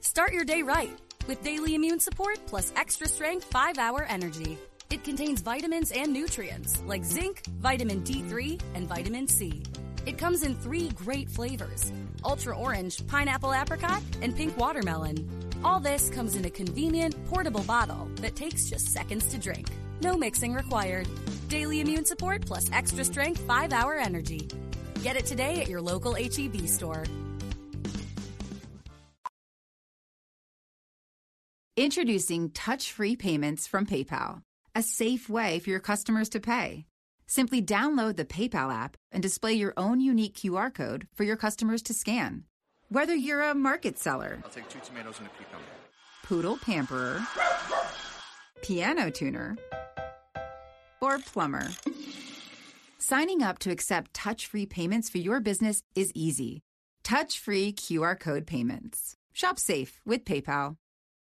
Start 0.00 0.32
your 0.32 0.44
day 0.44 0.62
right 0.62 0.96
with 1.26 1.42
daily 1.42 1.74
immune 1.74 2.00
support 2.00 2.38
plus 2.46 2.72
extra 2.76 3.08
strength 3.08 3.44
5 3.44 3.78
hour 3.78 4.04
energy. 4.04 4.58
It 4.90 5.02
contains 5.02 5.40
vitamins 5.40 5.90
and 5.90 6.12
nutrients 6.12 6.80
like 6.86 7.04
zinc, 7.04 7.42
vitamin 7.58 8.02
D3, 8.02 8.60
and 8.74 8.86
vitamin 8.86 9.26
C. 9.26 9.62
It 10.06 10.18
comes 10.18 10.42
in 10.42 10.54
three 10.54 10.90
great 10.90 11.28
flavors 11.30 11.92
ultra 12.24 12.56
orange, 12.56 13.06
pineapple 13.06 13.52
apricot, 13.52 14.02
and 14.22 14.34
pink 14.34 14.56
watermelon. 14.56 15.43
All 15.64 15.80
this 15.80 16.10
comes 16.10 16.36
in 16.36 16.44
a 16.44 16.50
convenient, 16.50 17.16
portable 17.24 17.62
bottle 17.62 18.10
that 18.16 18.36
takes 18.36 18.68
just 18.68 18.88
seconds 18.88 19.24
to 19.28 19.38
drink. 19.38 19.66
No 20.02 20.14
mixing 20.14 20.52
required. 20.52 21.08
Daily 21.48 21.80
immune 21.80 22.04
support 22.04 22.44
plus 22.44 22.66
extra 22.70 23.02
strength 23.02 23.40
5 23.46 23.72
hour 23.72 23.96
energy. 23.96 24.46
Get 25.02 25.16
it 25.16 25.24
today 25.24 25.62
at 25.62 25.68
your 25.70 25.80
local 25.80 26.12
HEB 26.12 26.68
store. 26.68 27.04
Introducing 31.78 32.50
touch 32.50 32.92
free 32.92 33.16
payments 33.16 33.66
from 33.66 33.86
PayPal, 33.86 34.42
a 34.74 34.82
safe 34.82 35.30
way 35.30 35.60
for 35.60 35.70
your 35.70 35.80
customers 35.80 36.28
to 36.28 36.40
pay. 36.40 36.84
Simply 37.26 37.62
download 37.62 38.16
the 38.16 38.26
PayPal 38.26 38.72
app 38.72 38.98
and 39.10 39.22
display 39.22 39.54
your 39.54 39.72
own 39.78 40.00
unique 40.00 40.34
QR 40.34 40.72
code 40.72 41.08
for 41.14 41.24
your 41.24 41.36
customers 41.36 41.82
to 41.84 41.94
scan. 41.94 42.44
Whether 42.90 43.14
you're 43.14 43.42
a 43.42 43.54
market 43.54 43.98
seller, 43.98 44.40
I'll 44.44 44.50
take 44.50 44.68
two 44.68 44.78
tomatoes 44.80 45.18
and 45.18 45.26
a 45.26 45.30
cucumber, 45.30 45.64
poodle 46.22 46.58
pamperer, 46.58 47.22
piano 48.62 49.10
tuner, 49.10 49.56
or 51.00 51.18
plumber. 51.18 51.68
Signing 52.98 53.42
up 53.42 53.58
to 53.60 53.70
accept 53.70 54.14
touch 54.14 54.46
free 54.46 54.66
payments 54.66 55.08
for 55.08 55.18
your 55.18 55.40
business 55.40 55.82
is 55.94 56.12
easy. 56.14 56.62
Touch 57.02 57.38
free 57.38 57.72
QR 57.72 58.18
code 58.18 58.46
payments. 58.46 59.16
Shop 59.32 59.58
safe 59.58 60.00
with 60.04 60.24
PayPal. 60.24 60.76